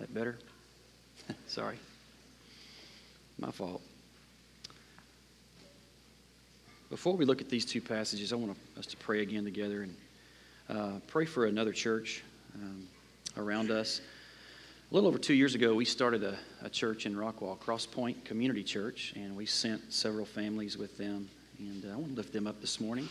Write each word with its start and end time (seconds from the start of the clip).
That 0.00 0.14
better? 0.14 0.38
Sorry. 1.46 1.76
My 3.38 3.50
fault. 3.50 3.82
Before 6.88 7.14
we 7.14 7.26
look 7.26 7.42
at 7.42 7.50
these 7.50 7.66
two 7.66 7.82
passages, 7.82 8.32
I 8.32 8.36
want 8.36 8.56
us 8.78 8.86
to 8.86 8.96
pray 8.96 9.20
again 9.20 9.44
together 9.44 9.82
and 9.82 9.96
uh, 10.70 11.00
pray 11.06 11.26
for 11.26 11.44
another 11.44 11.72
church 11.72 12.22
um, 12.54 12.88
around 13.36 13.70
us. 13.70 14.00
A 14.90 14.94
little 14.94 15.06
over 15.06 15.18
two 15.18 15.34
years 15.34 15.54
ago, 15.54 15.74
we 15.74 15.84
started 15.84 16.24
a, 16.24 16.38
a 16.62 16.70
church 16.70 17.04
in 17.04 17.14
Rockwall, 17.14 17.58
Crosspoint 17.58 18.24
Community 18.24 18.64
Church, 18.64 19.12
and 19.16 19.36
we 19.36 19.44
sent 19.44 19.92
several 19.92 20.24
families 20.24 20.78
with 20.78 20.96
them. 20.96 21.28
And 21.58 21.84
uh, 21.84 21.92
I 21.92 21.96
want 21.96 22.12
to 22.12 22.16
lift 22.16 22.32
them 22.32 22.46
up 22.46 22.58
this 22.62 22.80
morning 22.80 23.06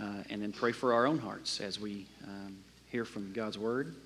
uh, 0.00 0.22
and 0.30 0.40
then 0.40 0.52
pray 0.52 0.70
for 0.70 0.92
our 0.92 1.06
own 1.06 1.18
hearts 1.18 1.60
as 1.60 1.80
we 1.80 2.06
um, 2.24 2.56
hear 2.86 3.04
from 3.04 3.32
God's 3.32 3.58
Word 3.58 3.96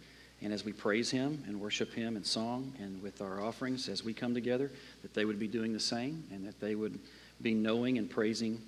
and 0.45 0.53
as 0.53 0.63
we 0.63 0.73
praise 0.73 1.11
Him 1.11 1.43
and 1.49 1.59
worship 1.59 1.95
Him 1.95 2.19
in 2.19 2.23
song 2.23 2.75
and 2.79 3.03
with 3.03 3.23
our 3.23 3.43
offerings 3.43 3.89
as 3.89 4.05
we 4.05 4.13
come 4.13 4.35
together, 4.35 4.71
that 5.01 5.15
they 5.15 5.25
would 5.25 5.39
be 5.39 5.49
doing 5.49 5.73
the 5.73 5.81
same 5.81 6.23
and 6.31 6.47
that 6.47 6.61
they 6.61 6.75
would 6.75 6.99
be 7.41 7.55
knowing 7.55 7.97
and 7.97 8.11
praising 8.11 8.61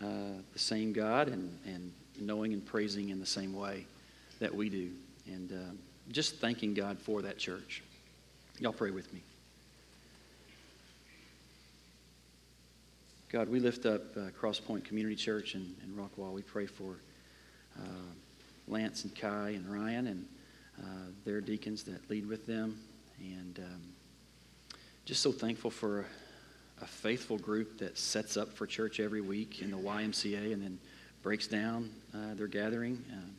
uh, 0.00 0.38
the 0.52 0.58
same 0.58 0.92
God 0.92 1.26
and, 1.26 1.58
and 1.66 1.92
knowing 2.20 2.52
and 2.52 2.64
praising 2.64 3.08
in 3.08 3.18
the 3.18 3.26
same 3.26 3.52
way 3.52 3.84
that 4.38 4.54
we 4.54 4.68
do. 4.68 4.90
And 5.26 5.52
uh, 5.52 5.72
just 6.12 6.36
thanking 6.36 6.72
God 6.72 7.00
for 7.00 7.20
that 7.22 7.36
church. 7.36 7.82
Y'all 8.60 8.72
pray 8.72 8.92
with 8.92 9.12
me. 9.12 9.20
God, 13.32 13.48
we 13.48 13.58
lift 13.58 13.86
up 13.86 14.16
uh, 14.16 14.20
Crosspoint 14.40 14.84
Community 14.84 15.16
Church 15.16 15.56
in, 15.56 15.74
in 15.82 15.96
Rockwall. 15.96 16.32
We 16.32 16.42
pray 16.42 16.66
for 16.66 16.94
uh, 17.76 17.82
Lance 18.68 19.02
and 19.02 19.12
Kai 19.16 19.50
and 19.50 19.66
Ryan 19.66 20.06
and 20.06 20.28
uh, 20.80 20.86
their 21.24 21.40
deacons 21.40 21.82
that 21.84 22.08
lead 22.10 22.26
with 22.26 22.46
them. 22.46 22.78
And 23.20 23.58
um, 23.60 23.82
just 25.04 25.22
so 25.22 25.32
thankful 25.32 25.70
for 25.70 26.00
a, 26.80 26.86
faithful 26.86 27.38
group 27.38 27.78
that 27.78 27.96
sets 27.96 28.36
up 28.36 28.52
for 28.52 28.66
church 28.66 29.00
every 29.00 29.22
week 29.22 29.62
in 29.62 29.70
the 29.70 29.76
YMCA 29.76 30.52
and 30.52 30.62
then 30.62 30.78
breaks 31.22 31.46
down 31.46 31.88
uh, 32.14 32.34
their 32.34 32.46
gathering 32.46 33.02
um, 33.12 33.30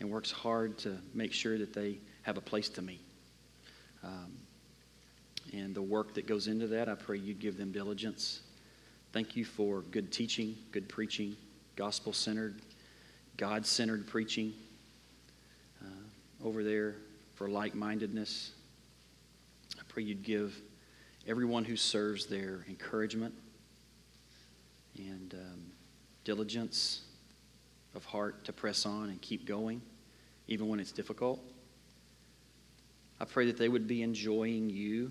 and 0.00 0.10
works 0.10 0.30
hard 0.30 0.76
to 0.76 0.98
make 1.14 1.32
sure 1.32 1.56
that 1.56 1.72
they 1.72 1.98
have 2.22 2.36
a 2.36 2.40
place 2.42 2.68
to 2.68 2.82
meet. 2.82 3.00
Um, 4.04 4.32
and 5.54 5.74
the 5.74 5.80
work 5.80 6.12
that 6.14 6.26
goes 6.26 6.46
into 6.46 6.66
that, 6.66 6.90
I 6.90 6.94
pray 6.94 7.16
you 7.16 7.32
give 7.32 7.56
them 7.56 7.72
diligence. 7.72 8.42
Thank 9.12 9.34
you 9.34 9.46
for 9.46 9.80
good 9.90 10.12
teaching, 10.12 10.54
good 10.70 10.88
preaching, 10.90 11.36
gospel 11.74 12.12
centered, 12.12 12.60
God 13.38 13.64
centered 13.64 14.06
preaching 14.06 14.52
uh, 14.52 14.67
over 16.44 16.62
there, 16.62 16.96
for 17.34 17.48
like 17.48 17.74
mindedness. 17.74 18.52
I 19.78 19.82
pray 19.88 20.02
you'd 20.02 20.22
give 20.22 20.60
everyone 21.26 21.64
who 21.64 21.76
serves 21.76 22.26
there 22.26 22.64
encouragement 22.68 23.34
and 24.96 25.34
um, 25.34 25.64
diligence 26.24 27.02
of 27.94 28.04
heart 28.04 28.44
to 28.44 28.52
press 28.52 28.86
on 28.86 29.10
and 29.10 29.20
keep 29.20 29.46
going, 29.46 29.80
even 30.46 30.68
when 30.68 30.80
it's 30.80 30.92
difficult. 30.92 31.40
I 33.20 33.24
pray 33.24 33.46
that 33.46 33.58
they 33.58 33.68
would 33.68 33.88
be 33.88 34.02
enjoying 34.02 34.70
you 34.70 35.10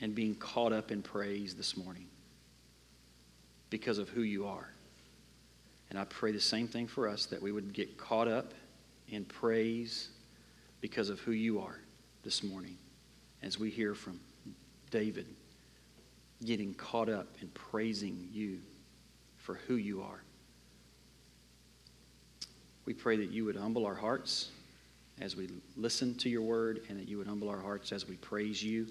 and 0.00 0.14
being 0.14 0.34
caught 0.34 0.72
up 0.72 0.90
in 0.90 1.02
praise 1.02 1.54
this 1.54 1.76
morning 1.76 2.06
because 3.70 3.98
of 3.98 4.08
who 4.08 4.22
you 4.22 4.46
are. 4.46 4.72
And 5.90 5.98
I 5.98 6.04
pray 6.04 6.32
the 6.32 6.40
same 6.40 6.68
thing 6.68 6.86
for 6.86 7.08
us 7.08 7.26
that 7.26 7.40
we 7.40 7.52
would 7.52 7.72
get 7.72 7.96
caught 7.96 8.28
up 8.28 8.52
in 9.10 9.24
praise 9.24 10.08
because 10.80 11.08
of 11.08 11.18
who 11.20 11.32
you 11.32 11.60
are 11.60 11.78
this 12.24 12.42
morning 12.42 12.76
as 13.42 13.58
we 13.58 13.70
hear 13.70 13.94
from 13.94 14.20
David 14.90 15.26
getting 16.44 16.74
caught 16.74 17.08
up 17.08 17.26
in 17.40 17.48
praising 17.48 18.28
you 18.32 18.58
for 19.36 19.54
who 19.66 19.76
you 19.76 20.02
are. 20.02 20.22
We 22.84 22.94
pray 22.94 23.16
that 23.16 23.30
you 23.30 23.44
would 23.44 23.56
humble 23.56 23.86
our 23.86 23.94
hearts 23.94 24.50
as 25.20 25.36
we 25.36 25.48
listen 25.76 26.14
to 26.16 26.28
your 26.28 26.42
word 26.42 26.82
and 26.88 26.98
that 26.98 27.08
you 27.08 27.18
would 27.18 27.26
humble 27.26 27.48
our 27.48 27.60
hearts 27.60 27.92
as 27.92 28.06
we 28.06 28.16
praise 28.16 28.62
you 28.62 28.86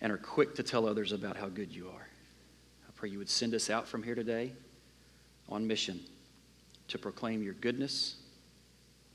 and 0.00 0.12
are 0.12 0.18
quick 0.18 0.54
to 0.56 0.62
tell 0.62 0.86
others 0.86 1.12
about 1.12 1.36
how 1.36 1.48
good 1.48 1.72
you 1.74 1.88
are. 1.88 2.08
I 2.88 2.90
pray 2.96 3.08
you 3.08 3.18
would 3.18 3.30
send 3.30 3.54
us 3.54 3.70
out 3.70 3.86
from 3.86 4.02
here 4.02 4.16
today 4.16 4.52
on 5.48 5.66
mission 5.66 6.00
to 6.88 6.98
proclaim 6.98 7.42
your 7.42 7.54
goodness 7.54 8.16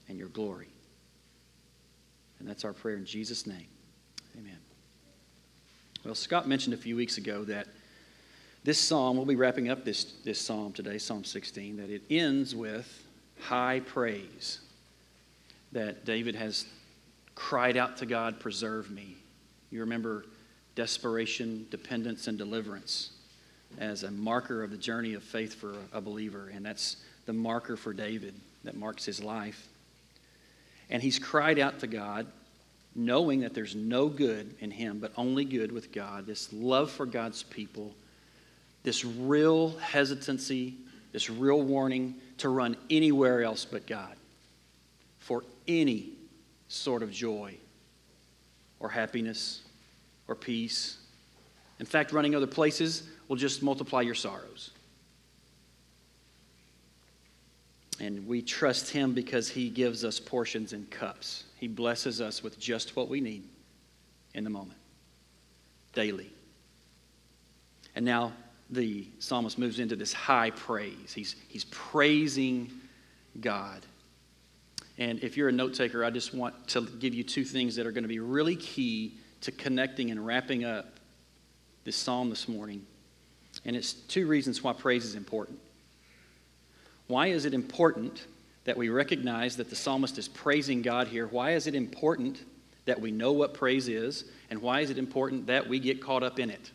and 0.09 0.18
your 0.18 0.29
glory. 0.29 0.69
And 2.40 2.47
that's 2.47 2.66
our 2.66 2.73
prayer 2.73 2.97
in 2.97 3.06
Jesus' 3.06 3.47
name. 3.47 3.68
Amen. 4.38 4.57
Well, 6.06 6.16
Scott 6.16 6.47
mentioned 6.47 6.73
a 6.73 6.78
few 6.78 6.95
weeks 6.95 7.18
ago 7.18 7.44
that 7.45 7.68
this 8.63 8.79
psalm, 8.79 9.17
we'll 9.17 9.25
be 9.25 9.35
wrapping 9.35 9.69
up 9.69 9.85
this, 9.85 10.16
this 10.23 10.40
psalm 10.40 10.73
today, 10.73 10.97
Psalm 10.97 11.23
16, 11.23 11.78
that 11.78 11.90
it 11.90 12.03
ends 12.09 12.53
with 12.56 13.06
high 13.40 13.81
praise 13.85 14.59
that 15.72 16.06
David 16.06 16.35
has 16.35 16.66
cried 17.35 17.78
out 17.78 17.97
to 17.97 18.06
God, 18.06 18.40
Preserve 18.40 18.90
me. 18.91 19.16
You 19.69 19.81
remember 19.81 20.25
desperation, 20.75 21.67
dependence, 21.69 22.28
and 22.28 22.38
deliverance 22.38 23.12
as 23.79 24.03
a 24.03 24.12
marker 24.12 24.63
of 24.63 24.72
the 24.72 24.78
journey 24.78 25.13
of 25.13 25.23
faith 25.23 25.53
for 25.53 25.75
a 25.94 26.01
believer. 26.01 26.51
And 26.53 26.66
that's 26.66 26.97
the 27.25 27.34
marker 27.34 27.75
for 27.75 27.94
David 27.94 28.34
that 28.63 28.75
marks 28.75 29.06
his 29.06 29.23
life. 29.23 29.67
And 30.90 31.02
he's 31.02 31.20
cried 31.20 31.59
out 31.59 31.80
to 31.80 31.88
God, 31.88 32.28
knowing 32.96 33.42
that 33.42 33.53
there's 33.53 33.75
no 33.75 34.08
good 34.08 34.56
in 34.59 34.72
him, 34.72 35.00
but 35.00 35.12
only 35.18 35.46
good 35.46 35.72
with 35.72 35.92
God. 35.92 36.25
This 36.25 36.52
love 36.53 36.92
for 36.92 37.06
God's 37.06 37.44
people, 37.44 37.94
this 38.84 39.03
real 39.03 39.78
hesitancy, 39.78 40.76
this 41.12 41.30
real 41.30 41.62
warning 41.62 42.16
to 42.38 42.50
run 42.50 42.78
anywhere 42.90 43.44
else 43.44 43.66
but 43.66 43.88
God 43.88 44.16
for 45.20 45.44
any 45.68 46.12
sort 46.70 47.03
of 47.03 47.12
joy 47.12 47.56
or 48.80 48.90
happiness 48.90 49.62
or 50.28 50.36
peace. 50.36 50.97
In 51.80 51.86
fact, 51.86 52.12
running 52.12 52.36
other 52.36 52.47
places 52.47 53.03
will 53.28 53.36
just 53.36 53.62
multiply 53.62 54.02
your 54.02 54.16
sorrows. 54.16 54.72
And 58.00 58.28
we 58.28 58.41
trust 58.41 58.91
Him 58.91 59.13
because 59.13 59.50
He 59.50 59.69
gives 59.69 60.03
us 60.03 60.19
portions 60.19 60.74
and 60.74 60.90
cups. 60.90 61.46
He 61.59 61.68
blesses 61.68 62.22
us 62.22 62.44
with 62.44 62.59
just 62.59 62.96
what 62.96 63.09
we 63.09 63.22
need 63.22 63.44
in 64.34 64.44
the 64.44 64.50
moment, 64.50 64.78
daily. 65.94 66.31
And 67.96 68.06
now 68.06 68.34
the 68.69 69.08
psalmist 69.19 69.58
moves 69.58 69.80
into 69.80 69.96
this 69.96 70.13
high 70.13 70.52
praise. 70.52 71.13
He's, 71.13 71.35
he's 71.47 71.66
praising 71.66 72.72
God. 73.40 73.85
And 75.00 75.24
if 75.24 75.38
you're 75.38 75.50
a 75.50 75.53
note 75.53 75.74
taker, 75.74 76.03
I 76.03 76.09
just 76.09 76.34
want 76.34 76.68
to 76.69 76.81
give 76.81 77.14
you 77.14 77.24
two 77.24 77.44
things 77.44 77.75
that 77.75 77.85
are 77.85 77.91
going 77.91 78.03
to 78.03 78.09
be 78.09 78.19
really 78.19 78.56
key 78.56 79.18
to 79.41 79.52
connecting 79.52 80.12
and 80.12 80.25
wrapping 80.25 80.66
up 80.66 81.00
this 81.84 81.96
psalm 81.96 82.29
this 82.29 82.47
morning. 82.47 82.85
And 83.66 83.75
it's 83.75 83.94
two 83.94 84.28
reasons 84.28 84.64
why 84.64 84.74
praise 84.74 85.06
is 85.06 85.16
important. 85.16 85.59
Why 87.07 87.28
is 87.28 87.45
it 87.45 87.53
important 87.53 88.25
that 88.66 88.78
we 88.78 88.90
recognize 88.90 89.57
that 89.57 89.69
the 89.69 89.75
psalmist 89.75 90.18
is 90.18 90.28
praising 90.28 90.81
God 90.81 91.07
here? 91.07 91.28
Why 91.28 91.51
is 91.51 91.68
it 91.68 91.75
important 91.75 92.44
that 92.85 93.00
we 93.00 93.12
know 93.12 93.31
what 93.31 93.53
praise 93.53 93.88
is? 93.88 94.25
And 94.50 94.62
why 94.62 94.81
is 94.81 94.90
it 94.90 94.97
important 94.97 95.47
that 95.47 95.67
we 95.67 95.79
get 95.79 96.01
caught 96.01 96.23
up 96.23 96.40
in 96.40 96.50
it? 96.50 96.72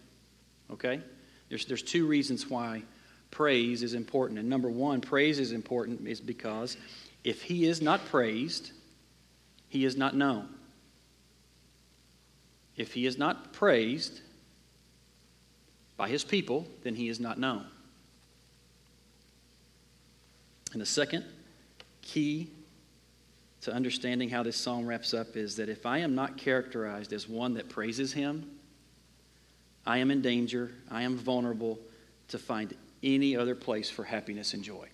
Okay? 0.71 1.01
There's, 1.49 1.67
there's 1.67 1.83
two 1.83 2.07
reasons 2.07 2.49
why 2.49 2.83
praise 3.31 3.83
is 3.83 3.95
important. 3.95 4.39
And 4.39 4.49
number 4.49 4.71
one, 4.71 5.01
praise 5.01 5.39
is 5.39 5.53
important 5.53 6.07
is 6.09 6.21
because 6.21 6.77
if 7.25 7.43
he 7.43 7.67
is 7.67 7.83
not 7.83 8.05
praised, 8.07 8.73
he 9.69 9.85
is 9.85 9.97
not 9.97 10.17
known. 10.17 10.49
If 12.77 12.95
he 12.95 13.07
is 13.07 13.19
not 13.19 13.53
praised 13.53 14.21
by 15.97 16.09
his 16.09 16.25
people, 16.25 16.67
then 16.85 16.95
he 16.95 17.09
is 17.09 17.21
not 17.21 17.39
known. 17.39 17.67
And 20.73 20.81
the 20.81 20.87
second 20.87 21.25
key 22.01 22.51
to 23.63 23.73
understanding 23.73 24.29
how 24.29 24.43
this 24.43 24.57
psalm 24.57 24.87
wraps 24.87 25.15
up 25.15 25.37
is 25.37 25.57
that 25.57 25.69
if 25.69 25.87
I 25.87 25.99
am 25.99 26.15
not 26.15 26.37
characterized 26.37 27.13
as 27.13 27.29
one 27.29 27.55
that 27.55 27.69
praises 27.69 28.13
him, 28.13 28.51
I 29.87 29.99
am 29.99 30.11
in 30.11 30.23
danger, 30.23 30.73
I 30.91 31.03
am 31.03 31.17
vulnerable 31.17 31.79
to 32.29 32.39
find 32.39 32.75
any 33.03 33.37
other 33.37 33.55
place 33.55 33.91
for 33.91 34.05
happiness 34.05 34.55
and 34.55 34.65
joy. 34.65 34.89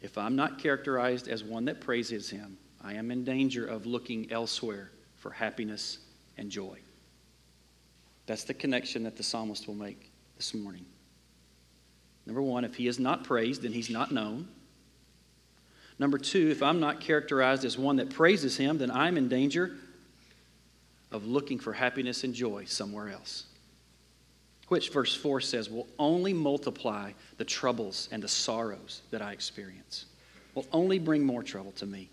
If 0.00 0.18
I'm 0.18 0.36
not 0.36 0.58
characterized 0.58 1.28
as 1.28 1.44
one 1.44 1.64
that 1.66 1.80
praises 1.80 2.28
him, 2.28 2.58
I 2.82 2.94
am 2.94 3.10
in 3.10 3.24
danger 3.24 3.66
of 3.66 3.86
looking 3.86 4.30
elsewhere 4.32 4.90
for 5.16 5.30
happiness 5.30 5.98
and 6.36 6.50
joy. 6.50 6.78
That's 8.26 8.44
the 8.44 8.54
connection 8.54 9.04
that 9.04 9.16
the 9.16 9.22
psalmist 9.22 9.66
will 9.66 9.74
make 9.74 10.10
this 10.36 10.54
morning. 10.54 10.84
Number 12.26 12.42
one, 12.42 12.64
if 12.64 12.76
he 12.76 12.86
is 12.86 12.98
not 12.98 13.24
praised, 13.24 13.62
then 13.62 13.72
he's 13.72 13.90
not 13.90 14.12
known. 14.12 14.48
Number 15.98 16.18
two, 16.18 16.50
if 16.50 16.62
I'm 16.62 16.80
not 16.80 17.00
characterized 17.00 17.64
as 17.64 17.78
one 17.78 17.96
that 17.96 18.10
praises 18.10 18.56
Him, 18.56 18.78
then 18.78 18.90
I'm 18.90 19.16
in 19.16 19.28
danger 19.28 19.76
of 21.12 21.26
looking 21.26 21.58
for 21.60 21.72
happiness 21.72 22.24
and 22.24 22.34
joy 22.34 22.64
somewhere 22.64 23.10
else. 23.10 23.44
Which, 24.68 24.90
verse 24.90 25.14
4 25.14 25.40
says, 25.40 25.70
will 25.70 25.86
only 25.98 26.32
multiply 26.32 27.12
the 27.36 27.44
troubles 27.44 28.08
and 28.10 28.22
the 28.22 28.28
sorrows 28.28 29.02
that 29.10 29.20
I 29.20 29.32
experience, 29.32 30.06
will 30.54 30.66
only 30.72 30.98
bring 30.98 31.22
more 31.24 31.42
trouble 31.42 31.72
to 31.72 31.86
me 31.86 32.08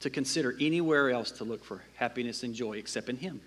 to 0.00 0.08
consider 0.08 0.56
anywhere 0.60 1.10
else 1.10 1.30
to 1.32 1.44
look 1.44 1.64
for 1.64 1.82
happiness 1.96 2.42
and 2.42 2.54
joy 2.54 2.74
except 2.74 3.08
in 3.08 3.16
Him. 3.16 3.40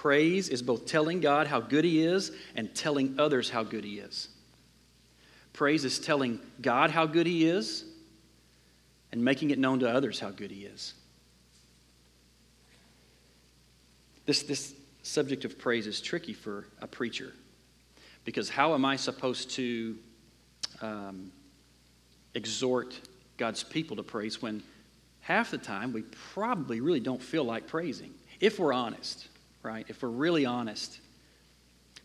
Praise 0.00 0.48
is 0.48 0.62
both 0.62 0.86
telling 0.86 1.20
God 1.20 1.46
how 1.46 1.60
good 1.60 1.84
He 1.84 2.02
is 2.02 2.32
and 2.56 2.74
telling 2.74 3.16
others 3.20 3.50
how 3.50 3.62
good 3.62 3.84
He 3.84 3.98
is. 3.98 4.28
Praise 5.52 5.84
is 5.84 5.98
telling 5.98 6.40
God 6.62 6.90
how 6.90 7.04
good 7.04 7.26
He 7.26 7.44
is 7.44 7.84
and 9.12 9.22
making 9.22 9.50
it 9.50 9.58
known 9.58 9.78
to 9.80 9.90
others 9.90 10.18
how 10.18 10.30
good 10.30 10.50
He 10.50 10.64
is. 10.64 10.94
This, 14.24 14.42
this 14.42 14.72
subject 15.02 15.44
of 15.44 15.58
praise 15.58 15.86
is 15.86 16.00
tricky 16.00 16.32
for 16.32 16.64
a 16.80 16.86
preacher 16.86 17.34
because 18.24 18.48
how 18.48 18.72
am 18.72 18.86
I 18.86 18.96
supposed 18.96 19.50
to 19.50 19.98
um, 20.80 21.30
exhort 22.32 22.98
God's 23.36 23.62
people 23.62 23.96
to 23.96 24.02
praise 24.02 24.40
when 24.40 24.62
half 25.20 25.50
the 25.50 25.58
time 25.58 25.92
we 25.92 26.04
probably 26.32 26.80
really 26.80 27.00
don't 27.00 27.22
feel 27.22 27.44
like 27.44 27.66
praising, 27.66 28.14
if 28.40 28.58
we're 28.58 28.72
honest, 28.72 29.26
right? 29.62 29.86
If 29.88 30.02
we're 30.02 30.08
really 30.08 30.46
honest. 30.46 30.98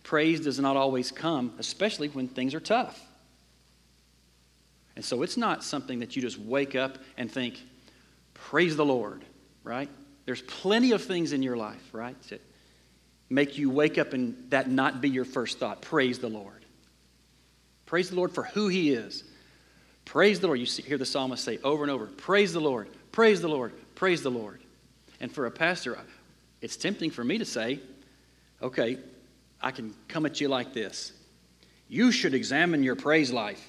Praise 0.03 0.39
does 0.39 0.59
not 0.59 0.77
always 0.77 1.11
come, 1.11 1.53
especially 1.57 2.09
when 2.09 2.27
things 2.27 2.53
are 2.53 2.59
tough. 2.59 3.01
And 4.95 5.03
so 5.03 5.23
it's 5.23 5.35
not 5.35 5.63
something 5.63 5.99
that 5.99 6.15
you 6.15 6.21
just 6.21 6.39
wake 6.39 6.75
up 6.75 6.97
and 7.17 7.29
think, 7.29 7.61
praise 8.33 8.75
the 8.75 8.85
Lord, 8.85 9.25
right? 9.63 9.89
There's 10.25 10.41
plenty 10.43 10.91
of 10.91 11.03
things 11.03 11.33
in 11.33 11.43
your 11.43 11.57
life, 11.57 11.81
right, 11.91 12.21
that 12.29 12.41
make 13.29 13.57
you 13.57 13.69
wake 13.69 13.97
up 13.97 14.13
and 14.13 14.49
that 14.51 14.69
not 14.69 15.01
be 15.01 15.09
your 15.09 15.25
first 15.25 15.59
thought. 15.59 15.81
Praise 15.81 16.19
the 16.19 16.29
Lord. 16.29 16.65
Praise 17.85 18.09
the 18.09 18.15
Lord 18.15 18.31
for 18.31 18.43
who 18.43 18.67
He 18.67 18.91
is. 18.91 19.23
Praise 20.05 20.39
the 20.39 20.47
Lord. 20.47 20.59
You 20.59 20.65
hear 20.65 20.97
the 20.97 21.05
psalmist 21.05 21.43
say 21.43 21.59
over 21.63 21.83
and 21.83 21.91
over, 21.91 22.05
Praise 22.05 22.53
the 22.53 22.59
Lord, 22.59 22.87
praise 23.11 23.41
the 23.41 23.47
Lord, 23.47 23.73
praise 23.95 24.21
the 24.21 24.31
Lord. 24.31 24.61
And 25.19 25.31
for 25.31 25.45
a 25.45 25.51
pastor, 25.51 25.97
it's 26.65 26.77
tempting 26.77 27.11
for 27.11 27.23
me 27.23 27.37
to 27.37 27.45
say, 27.45 27.79
okay, 28.59 28.97
I 29.61 29.69
can 29.69 29.93
come 30.07 30.25
at 30.25 30.41
you 30.41 30.47
like 30.47 30.73
this. 30.73 31.13
You 31.87 32.11
should 32.11 32.33
examine 32.33 32.81
your 32.81 32.95
praise 32.95 33.31
life. 33.31 33.63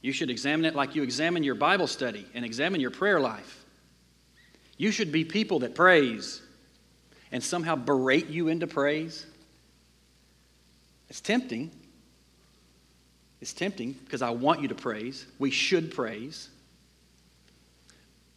You 0.00 0.10
should 0.12 0.30
examine 0.30 0.64
it 0.64 0.74
like 0.74 0.94
you 0.94 1.02
examine 1.02 1.42
your 1.42 1.54
Bible 1.54 1.86
study 1.86 2.26
and 2.32 2.46
examine 2.46 2.80
your 2.80 2.90
prayer 2.90 3.20
life. 3.20 3.62
You 4.78 4.90
should 4.90 5.12
be 5.12 5.22
people 5.22 5.58
that 5.58 5.74
praise 5.74 6.40
and 7.30 7.44
somehow 7.44 7.76
berate 7.76 8.28
you 8.28 8.48
into 8.48 8.66
praise. 8.66 9.26
It's 11.10 11.20
tempting. 11.20 11.70
It's 13.42 13.52
tempting 13.52 13.92
because 14.06 14.22
I 14.22 14.30
want 14.30 14.62
you 14.62 14.68
to 14.68 14.74
praise. 14.74 15.26
We 15.38 15.50
should 15.50 15.94
praise. 15.94 16.48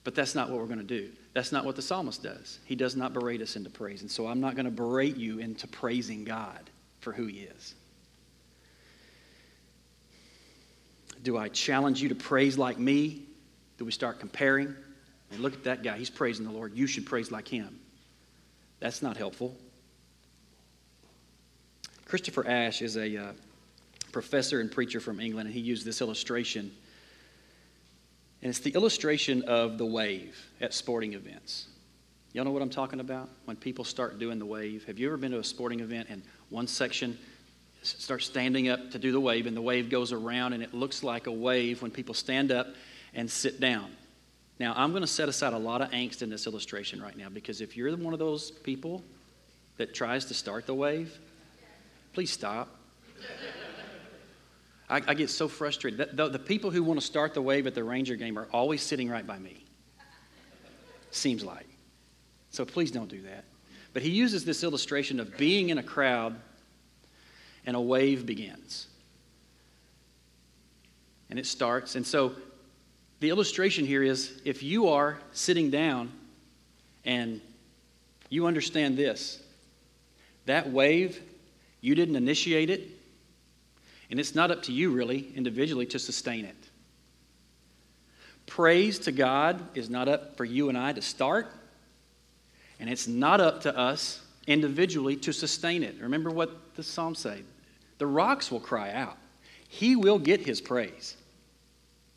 But 0.04 0.14
that's 0.14 0.36
not 0.36 0.50
what 0.50 0.60
we're 0.60 0.66
going 0.66 0.80
to 0.80 0.84
do. 0.84 1.10
That's 1.34 1.52
not 1.52 1.66
what 1.66 1.76
the 1.76 1.82
psalmist 1.82 2.22
does. 2.22 2.60
He 2.66 2.76
does 2.76 2.96
not 2.96 3.14
berate 3.14 3.42
us 3.42 3.56
into 3.56 3.70
praise. 3.70 4.02
And 4.02 4.12
so 4.12 4.28
I'm 4.28 4.40
not 4.40 4.56
going 4.56 4.66
to 4.66 4.72
berate 4.72 5.18
you 5.18 5.40
into 5.40 5.68
praising 5.68 6.24
God 6.24 6.70
for 7.00 7.12
who 7.12 7.26
He 7.26 7.40
is. 7.40 7.76
Do 11.24 11.38
I 11.38 11.48
challenge 11.48 12.02
you 12.02 12.10
to 12.10 12.16
praise 12.16 12.58
like 12.58 12.78
me? 12.78 13.24
Do 13.78 13.86
we 13.86 13.92
start 13.92 14.20
comparing? 14.20 14.76
And 15.32 15.42
look 15.42 15.54
at 15.54 15.64
that 15.64 15.82
guy. 15.82 15.98
He's 15.98 16.10
praising 16.10 16.46
the 16.46 16.52
Lord. 16.52 16.76
You 16.76 16.86
should 16.86 17.06
praise 17.06 17.32
like 17.32 17.48
him. 17.48 17.80
That's 18.80 19.02
not 19.02 19.18
helpful. 19.18 19.58
Christopher 22.06 22.46
Ash 22.46 22.82
is 22.82 22.98
a 22.98 23.18
uh, 23.18 23.32
professor 24.12 24.60
and 24.60 24.70
preacher 24.70 25.00
from 25.00 25.20
England, 25.20 25.48
and 25.48 25.56
he 25.56 25.62
used 25.62 25.86
this 25.86 26.02
illustration. 26.02 26.72
And 28.44 28.50
it's 28.50 28.60
the 28.60 28.72
illustration 28.72 29.44
of 29.44 29.78
the 29.78 29.86
wave 29.86 30.38
at 30.60 30.74
sporting 30.74 31.14
events. 31.14 31.68
Y'all 32.34 32.44
know 32.44 32.52
what 32.52 32.62
I'm 32.62 32.70
talking 32.70 33.00
about? 33.00 33.30
When 33.46 33.56
people 33.56 33.86
start 33.86 34.20
doing 34.20 34.38
the 34.38 34.46
wave. 34.46 34.84
Have 34.84 35.00
you 35.00 35.08
ever 35.08 35.16
been 35.16 35.32
to 35.32 35.40
a 35.40 35.44
sporting 35.46 35.80
event 35.80 36.08
and 36.10 36.22
one 36.50 36.68
section 36.68 37.18
starts 37.84 38.26
standing 38.26 38.68
up 38.68 38.92
to 38.92 39.00
do 39.00 39.14
the 39.14 39.20
wave, 39.20 39.46
and 39.46 39.56
the 39.56 39.62
wave 39.62 39.90
goes 39.90 40.12
around, 40.12 40.52
and 40.52 40.62
it 40.62 40.74
looks 40.74 41.04
like 41.04 41.28
a 41.28 41.32
wave 41.32 41.82
when 41.82 41.90
people 41.90 42.14
stand 42.14 42.52
up 42.52 42.68
and 43.14 43.32
sit 43.32 43.62
down? 43.62 43.90
Now, 44.60 44.74
I'm 44.76 44.92
going 44.92 45.04
to 45.04 45.08
set 45.08 45.30
aside 45.30 45.54
a 45.54 45.58
lot 45.58 45.82
of 45.82 45.92
angst 45.92 46.22
in 46.22 46.30
this 46.30 46.46
illustration 46.46 47.02
right 47.02 47.16
now 47.18 47.30
because 47.30 47.62
if 47.62 47.78
you're 47.78 47.96
one 47.96 48.12
of 48.12 48.20
those 48.20 48.52
people 48.52 49.06
that 49.78 49.94
tries 49.94 50.26
to 50.26 50.34
start 50.34 50.66
the 50.66 50.76
wave, 50.76 51.18
please 52.12 52.32
stop. 52.32 52.68
I, 54.94 55.02
I 55.08 55.14
get 55.16 55.32
so 55.32 55.48
frustrated. 55.48 55.98
The, 55.98 56.16
the, 56.16 56.30
the 56.30 56.40
people 56.40 56.70
who 56.70 56.84
want 56.84 57.00
to 57.00 57.06
start 57.06 57.34
the 57.34 57.42
wave 57.42 57.66
at 57.66 57.74
the 57.74 57.84
Ranger 57.84 58.16
game 58.16 58.38
are 58.38 58.48
always 58.54 58.84
sitting 58.84 59.10
right 59.10 59.26
by 59.26 59.40
me. 59.40 59.66
Seems 61.10 61.44
like. 61.44 61.66
So 62.52 62.64
please 62.64 62.92
don't 62.92 63.10
do 63.10 63.20
that. 63.24 63.46
But 63.94 64.04
he 64.04 64.12
uses 64.12 64.46
this 64.46 64.64
illustration 64.64 65.20
of 65.20 65.36
being 65.36 65.70
in 65.70 65.80
a 65.80 65.84
crowd 65.84 66.36
and 67.66 67.76
a 67.76 67.82
wave 67.82 68.28
begins. 68.28 68.86
And 71.32 71.40
it 71.40 71.48
starts. 71.48 71.96
And 71.96 72.06
so 72.06 72.34
the 73.20 73.32
illustration 73.32 73.88
here 73.88 74.04
is 74.04 74.42
if 74.46 74.62
you 74.62 74.90
are 74.90 75.18
sitting 75.32 75.72
down 75.72 76.12
and 77.04 77.42
you 78.30 78.46
understand 78.46 78.96
this, 78.96 79.42
that 80.46 80.70
wave, 80.70 81.20
you 81.82 81.96
didn't 81.96 82.16
initiate 82.16 82.70
it, 82.70 82.92
and 84.14 84.20
it's 84.20 84.36
not 84.36 84.52
up 84.52 84.62
to 84.62 84.72
you, 84.72 84.92
really, 84.92 85.34
individually, 85.36 85.88
to 85.88 85.98
sustain 85.98 86.46
it. 86.46 86.70
Praise 88.46 89.00
to 89.00 89.12
God 89.12 89.60
is 89.74 89.90
not 89.90 90.08
up 90.08 90.38
for 90.38 90.46
you 90.46 90.70
and 90.70 90.78
I 90.78 90.94
to 90.94 91.02
start, 91.02 91.52
and 92.80 92.92
it's 92.92 93.08
not 93.08 93.42
up 93.42 93.62
to 93.62 93.76
us 93.76 94.22
individually 94.46 95.16
to 95.16 95.34
sustain 95.34 95.82
it. 95.82 95.96
Remember 96.00 96.30
what 96.30 96.76
the 96.76 96.84
Psalms 96.84 97.18
say 97.18 97.42
the 97.98 98.06
rocks 98.06 98.52
will 98.52 98.60
cry 98.60 98.92
out, 98.92 99.18
He 99.68 99.96
will 99.96 100.20
get 100.20 100.42
His 100.42 100.62
praise. 100.62 101.18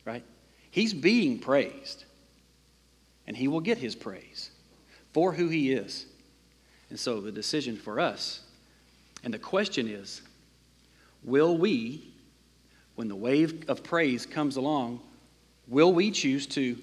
Right? 0.05 0.23
He's 0.71 0.93
being 0.93 1.39
praised, 1.39 2.05
and 3.27 3.35
He 3.35 3.49
will 3.49 3.61
get 3.61 3.79
His 3.79 3.97
praise 3.97 4.50
for 5.15 5.33
who 5.33 5.49
He 5.49 5.73
is. 5.73 6.05
And 6.91 7.00
so 7.00 7.23
the 7.23 7.33
decision 7.33 7.75
for 7.75 7.99
us, 7.99 8.43
and 9.25 9.33
the 9.33 9.38
question 9.38 9.88
is, 9.88 10.21
Will 11.26 11.59
we, 11.59 12.14
when 12.95 13.09
the 13.09 13.16
wave 13.16 13.68
of 13.68 13.83
praise 13.83 14.25
comes 14.25 14.56
along, 14.56 15.00
will 15.66 15.92
we 15.92 16.12
choose 16.12 16.47
to, 16.47 16.78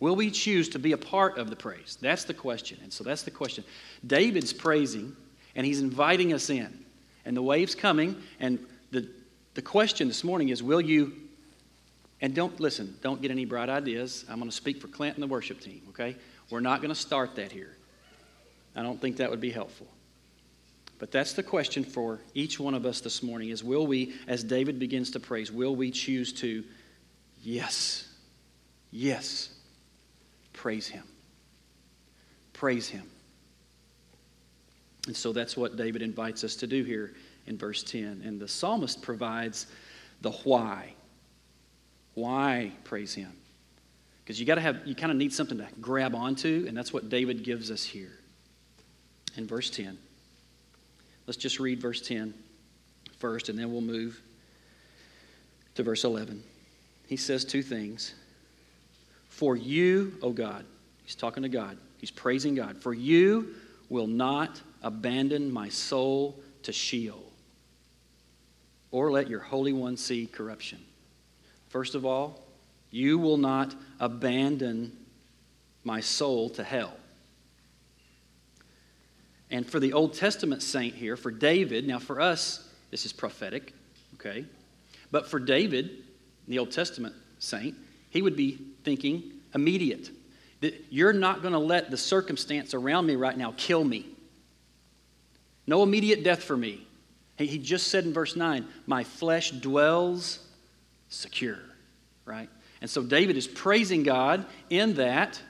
will 0.00 0.16
we 0.16 0.30
choose 0.30 0.70
to 0.70 0.78
be 0.78 0.92
a 0.92 0.98
part 0.98 1.36
of 1.36 1.50
the 1.50 1.56
praise? 1.56 1.98
That's 2.00 2.24
the 2.24 2.34
question. 2.34 2.78
And 2.82 2.90
so 2.90 3.04
that's 3.04 3.22
the 3.22 3.30
question. 3.30 3.62
David's 4.06 4.54
praising, 4.54 5.14
and 5.54 5.66
he's 5.66 5.80
inviting 5.80 6.32
us 6.32 6.48
in. 6.48 6.84
And 7.26 7.36
the 7.36 7.42
wave's 7.42 7.74
coming, 7.74 8.16
and 8.40 8.58
the, 8.90 9.06
the 9.52 9.62
question 9.62 10.08
this 10.08 10.24
morning 10.24 10.48
is 10.48 10.62
will 10.62 10.80
you, 10.80 11.12
and 12.22 12.34
don't 12.34 12.58
listen, 12.58 12.96
don't 13.02 13.20
get 13.20 13.30
any 13.30 13.44
bright 13.44 13.68
ideas. 13.68 14.24
I'm 14.30 14.38
going 14.38 14.50
to 14.50 14.56
speak 14.56 14.80
for 14.80 14.88
Clint 14.88 15.16
and 15.16 15.22
the 15.22 15.26
worship 15.26 15.60
team, 15.60 15.82
okay? 15.90 16.16
We're 16.48 16.60
not 16.60 16.80
going 16.80 16.88
to 16.88 17.00
start 17.00 17.36
that 17.36 17.52
here. 17.52 17.76
I 18.74 18.82
don't 18.82 19.00
think 19.00 19.18
that 19.18 19.30
would 19.30 19.40
be 19.40 19.50
helpful. 19.50 19.86
But 21.00 21.10
that's 21.10 21.32
the 21.32 21.42
question 21.42 21.82
for 21.82 22.20
each 22.34 22.60
one 22.60 22.74
of 22.74 22.84
us 22.84 23.00
this 23.00 23.22
morning 23.22 23.48
is 23.48 23.64
will 23.64 23.86
we, 23.86 24.14
as 24.28 24.44
David 24.44 24.78
begins 24.78 25.10
to 25.12 25.20
praise, 25.20 25.50
will 25.50 25.74
we 25.74 25.90
choose 25.90 26.30
to, 26.34 26.62
yes, 27.42 28.06
yes, 28.92 29.48
praise 30.52 30.86
him? 30.86 31.02
Praise 32.52 32.86
him. 32.86 33.08
And 35.06 35.16
so 35.16 35.32
that's 35.32 35.56
what 35.56 35.76
David 35.76 36.02
invites 36.02 36.44
us 36.44 36.54
to 36.56 36.66
do 36.66 36.84
here 36.84 37.14
in 37.46 37.56
verse 37.56 37.82
10. 37.82 38.20
And 38.22 38.38
the 38.38 38.46
psalmist 38.46 39.00
provides 39.00 39.68
the 40.20 40.30
why. 40.30 40.92
Why 42.12 42.72
praise 42.84 43.14
him? 43.14 43.32
Because 44.22 44.38
you 44.38 44.44
got 44.44 44.56
to 44.56 44.60
have, 44.60 44.86
you 44.86 44.94
kind 44.94 45.10
of 45.10 45.16
need 45.16 45.32
something 45.32 45.56
to 45.56 45.66
grab 45.80 46.14
onto, 46.14 46.66
and 46.68 46.76
that's 46.76 46.92
what 46.92 47.08
David 47.08 47.42
gives 47.42 47.70
us 47.70 47.82
here 47.82 48.12
in 49.38 49.46
verse 49.46 49.70
10. 49.70 49.96
Let's 51.30 51.38
just 51.38 51.60
read 51.60 51.80
verse 51.80 52.00
10 52.00 52.34
first, 53.18 53.48
and 53.50 53.56
then 53.56 53.70
we'll 53.70 53.82
move 53.82 54.20
to 55.76 55.84
verse 55.84 56.02
11. 56.02 56.42
He 57.06 57.16
says 57.16 57.44
two 57.44 57.62
things. 57.62 58.14
For 59.28 59.54
you, 59.54 60.18
O 60.22 60.32
God, 60.32 60.64
he's 61.04 61.14
talking 61.14 61.44
to 61.44 61.48
God, 61.48 61.78
he's 61.98 62.10
praising 62.10 62.56
God. 62.56 62.78
For 62.78 62.92
you 62.92 63.54
will 63.88 64.08
not 64.08 64.60
abandon 64.82 65.52
my 65.52 65.68
soul 65.68 66.34
to 66.64 66.72
Sheol. 66.72 67.22
or 68.90 69.12
let 69.12 69.30
your 69.30 69.38
Holy 69.38 69.72
One 69.72 69.96
see 69.96 70.26
corruption. 70.26 70.80
First 71.68 71.94
of 71.94 72.04
all, 72.04 72.40
you 72.90 73.20
will 73.20 73.36
not 73.36 73.72
abandon 74.00 74.96
my 75.84 76.00
soul 76.00 76.50
to 76.50 76.64
hell. 76.64 76.96
And 79.50 79.68
for 79.68 79.80
the 79.80 79.92
Old 79.92 80.14
Testament 80.14 80.62
saint 80.62 80.94
here, 80.94 81.16
for 81.16 81.30
David, 81.30 81.86
now 81.86 81.98
for 81.98 82.20
us, 82.20 82.68
this 82.90 83.04
is 83.04 83.12
prophetic, 83.12 83.72
okay? 84.14 84.44
But 85.10 85.28
for 85.28 85.40
David, 85.40 86.04
the 86.46 86.58
Old 86.58 86.70
Testament 86.70 87.14
saint, 87.38 87.76
he 88.10 88.22
would 88.22 88.36
be 88.36 88.58
thinking 88.84 89.32
immediate. 89.54 90.10
That 90.60 90.84
you're 90.90 91.12
not 91.12 91.42
going 91.42 91.52
to 91.52 91.58
let 91.58 91.90
the 91.90 91.96
circumstance 91.96 92.74
around 92.74 93.06
me 93.06 93.16
right 93.16 93.36
now 93.36 93.54
kill 93.56 93.82
me. 93.82 94.06
No 95.66 95.82
immediate 95.82 96.22
death 96.22 96.42
for 96.42 96.56
me. 96.56 96.86
He 97.36 97.58
just 97.58 97.88
said 97.88 98.04
in 98.04 98.12
verse 98.12 98.36
9, 98.36 98.66
My 98.86 99.02
flesh 99.02 99.50
dwells 99.50 100.40
secure, 101.08 101.58
right? 102.24 102.50
And 102.80 102.90
so 102.90 103.02
David 103.02 103.36
is 103.36 103.46
praising 103.46 104.02
God 104.02 104.44
in 104.68 104.94
that 104.94 105.40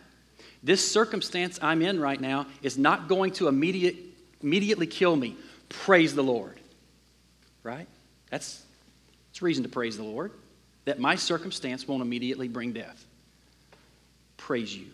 this 0.63 0.91
circumstance 0.91 1.59
I'm 1.63 1.83
in 1.83 2.01
right 2.01 2.21
now 2.21 2.47
is 2.63 2.77
not 2.77 3.09
going 3.09 3.33
to 3.35 3.49
immediate, 3.49 3.97
immediately 4.43 4.87
kill 4.87 5.17
me. 5.17 5.37
Praise 5.69 6.15
the 6.15 6.23
Lord, 6.23 6.59
right? 7.63 7.87
That's, 8.31 8.63
that's 9.29 9.43
reason 9.43 9.63
to 9.63 9.69
praise 9.71 9.97
the 9.97 10.05
Lord, 10.05 10.33
that 10.85 10.99
my 10.99 11.17
circumstance 11.17 11.87
won't 11.89 12.03
immediately 12.03 12.49
bring 12.49 12.73
death. 12.73 13.05
Praise 14.37 14.77
you. 14.77 14.87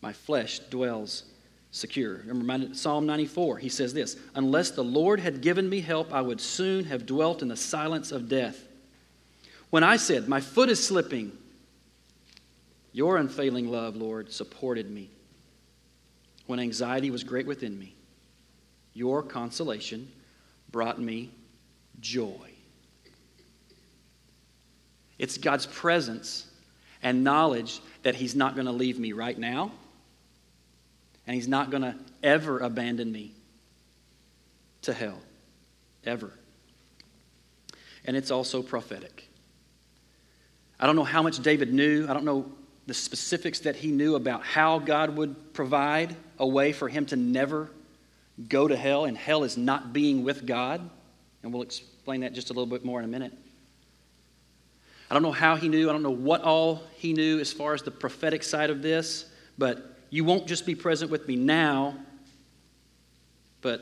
My 0.00 0.12
flesh 0.12 0.58
dwells 0.70 1.24
secure. 1.70 2.22
Remember 2.26 2.74
Psalm 2.74 3.04
94, 3.04 3.58
he 3.58 3.68
says 3.68 3.92
this 3.92 4.16
Unless 4.34 4.72
the 4.72 4.84
Lord 4.84 5.20
had 5.20 5.40
given 5.40 5.68
me 5.68 5.80
help, 5.80 6.12
I 6.14 6.20
would 6.20 6.40
soon 6.40 6.84
have 6.84 7.04
dwelt 7.04 7.42
in 7.42 7.48
the 7.48 7.56
silence 7.56 8.12
of 8.12 8.28
death. 8.28 8.68
When 9.70 9.82
I 9.82 9.96
said, 9.96 10.28
My 10.28 10.40
foot 10.40 10.70
is 10.70 10.84
slipping, 10.84 11.32
your 12.94 13.16
unfailing 13.16 13.72
love, 13.72 13.96
Lord, 13.96 14.30
supported 14.30 14.88
me. 14.88 15.10
When 16.46 16.60
anxiety 16.60 17.10
was 17.10 17.24
great 17.24 17.44
within 17.44 17.76
me, 17.76 17.96
your 18.92 19.20
consolation 19.20 20.08
brought 20.70 21.00
me 21.00 21.32
joy. 21.98 22.52
It's 25.18 25.38
God's 25.38 25.66
presence 25.66 26.46
and 27.02 27.24
knowledge 27.24 27.80
that 28.04 28.14
He's 28.14 28.36
not 28.36 28.54
going 28.54 28.66
to 28.66 28.72
leave 28.72 29.00
me 29.00 29.12
right 29.12 29.36
now 29.36 29.72
and 31.26 31.34
He's 31.34 31.48
not 31.48 31.70
going 31.70 31.82
to 31.82 31.96
ever 32.22 32.60
abandon 32.60 33.10
me 33.10 33.32
to 34.82 34.92
hell. 34.92 35.18
Ever. 36.04 36.30
And 38.04 38.16
it's 38.16 38.30
also 38.30 38.62
prophetic. 38.62 39.28
I 40.78 40.86
don't 40.86 40.94
know 40.94 41.02
how 41.02 41.22
much 41.22 41.40
David 41.40 41.72
knew. 41.72 42.06
I 42.08 42.12
don't 42.12 42.24
know 42.24 42.52
the 42.86 42.94
specifics 42.94 43.60
that 43.60 43.76
he 43.76 43.90
knew 43.90 44.14
about 44.14 44.44
how 44.44 44.78
God 44.78 45.16
would 45.16 45.54
provide 45.54 46.14
a 46.38 46.46
way 46.46 46.72
for 46.72 46.88
him 46.88 47.06
to 47.06 47.16
never 47.16 47.70
go 48.48 48.66
to 48.66 48.76
hell, 48.76 49.04
and 49.04 49.16
hell 49.16 49.44
is 49.44 49.56
not 49.56 49.92
being 49.92 50.24
with 50.24 50.44
God. 50.44 50.88
And 51.42 51.52
we'll 51.52 51.62
explain 51.62 52.20
that 52.22 52.32
just 52.32 52.50
a 52.50 52.52
little 52.52 52.66
bit 52.66 52.84
more 52.84 52.98
in 52.98 53.04
a 53.04 53.08
minute. 53.08 53.32
I 55.10 55.14
don't 55.14 55.22
know 55.22 55.32
how 55.32 55.56
he 55.56 55.68
knew. 55.68 55.88
I 55.88 55.92
don't 55.92 56.02
know 56.02 56.10
what 56.10 56.42
all 56.42 56.82
he 56.96 57.12
knew 57.12 57.38
as 57.38 57.52
far 57.52 57.74
as 57.74 57.82
the 57.82 57.90
prophetic 57.90 58.42
side 58.42 58.70
of 58.70 58.82
this, 58.82 59.26
but 59.56 59.96
you 60.10 60.24
won't 60.24 60.46
just 60.46 60.66
be 60.66 60.74
present 60.74 61.10
with 61.10 61.28
me 61.28 61.36
now, 61.36 61.94
but 63.60 63.80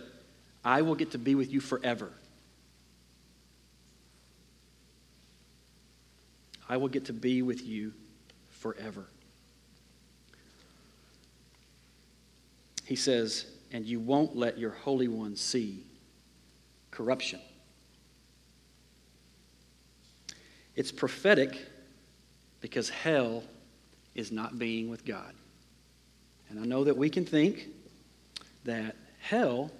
I 0.64 0.82
will 0.82 0.94
get 0.94 1.12
to 1.12 1.18
be 1.18 1.34
with 1.34 1.52
you 1.52 1.60
forever. 1.60 2.10
I 6.68 6.76
will 6.76 6.88
get 6.88 7.06
to 7.06 7.12
be 7.12 7.42
with 7.42 7.66
you 7.66 7.92
forever. 8.62 9.04
He 12.86 12.94
says, 12.94 13.46
and 13.72 13.84
you 13.84 13.98
won't 13.98 14.36
let 14.36 14.56
your 14.56 14.70
Holy 14.70 15.08
One 15.08 15.34
see 15.34 15.82
corruption. 16.92 17.40
It's 20.76 20.92
prophetic 20.92 21.58
because 22.60 22.88
hell 22.88 23.42
is 24.14 24.30
not 24.30 24.60
being 24.60 24.88
with 24.88 25.04
God. 25.04 25.34
And 26.48 26.60
I 26.60 26.64
know 26.64 26.84
that 26.84 26.96
we 26.96 27.10
can 27.10 27.26
think 27.26 27.66
that 28.64 28.94
hell 29.18 29.72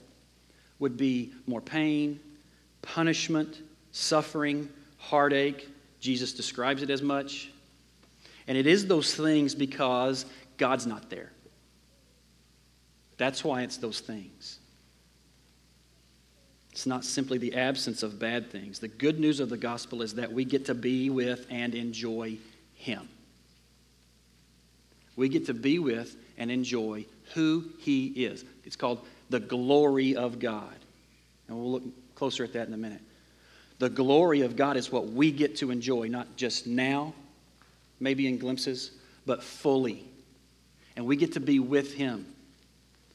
would 0.81 0.97
be 0.97 1.33
more 1.47 1.61
pain, 1.61 2.19
punishment, 2.83 3.61
suffering, 3.93 4.69
heartache. 4.99 5.69
Jesus 6.01 6.33
describes 6.33 6.83
it 6.83 6.91
as 6.91 7.01
much. 7.01 7.52
And 8.47 8.59
it 8.59 8.67
is 8.67 8.87
those 8.87 9.15
things 9.15 9.55
because 9.55 10.27
God's 10.57 10.87
not 10.87 11.11
there. 11.11 11.31
That's 13.17 13.45
why 13.45 13.63
it's 13.63 13.77
those 13.77 14.01
things. 14.01 14.59
It's 16.73 16.87
not 16.87 17.05
simply 17.05 17.39
the 17.39 17.55
absence 17.55 18.03
of 18.03 18.19
bad 18.19 18.51
things. 18.51 18.79
The 18.79 18.89
good 18.89 19.21
news 19.21 19.41
of 19.41 19.51
the 19.51 19.59
gospel 19.59 20.03
is 20.03 20.15
that 20.15 20.33
we 20.33 20.45
get 20.45 20.67
to 20.67 20.75
be 20.75 21.11
with 21.11 21.47
and 21.51 21.75
enjoy 21.75 22.39
Him. 22.75 23.09
We 25.15 25.29
get 25.29 25.47
to 25.47 25.55
be 25.55 25.79
with 25.79 26.17
and 26.39 26.51
enjoy 26.51 27.05
who 27.35 27.65
He 27.79 28.07
is. 28.07 28.45
It's 28.65 28.77
called 28.77 29.07
the 29.29 29.41
glory 29.41 30.17
of 30.17 30.39
God. 30.39 30.75
And 31.47 31.57
we'll 31.57 31.73
look 31.73 32.15
closer 32.15 32.43
at 32.43 32.55
that 32.55 32.69
in 32.69 32.75
a 32.75 32.79
minute. 32.79 33.03
The 33.79 33.91
glory 33.91 34.41
of 34.41 34.57
God 34.57 34.77
is 34.77 34.91
what 34.91 35.09
we 35.09 35.31
get 35.31 35.57
to 35.57 35.71
enjoy, 35.71 36.09
not 36.09 36.37
just 36.37 36.67
now, 36.67 37.13
maybe 38.03 38.27
in 38.27 38.39
glimpses, 38.39 38.93
but 39.25 39.43
fully. 39.43 40.05
And 40.97 41.07
we 41.07 41.17
get 41.17 41.33
to 41.33 41.41
be 41.41 41.59
with 41.59 41.95
Him. 41.95 42.27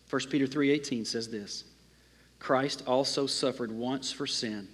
1 0.10 0.30
Peter 0.30 0.48
3:18 0.48 1.06
says 1.06 1.30
this. 1.30 1.64
Christ 2.40 2.84
also 2.88 3.28
suffered 3.28 3.72
once 3.72 4.12
for 4.12 4.28
sin, 4.28 4.68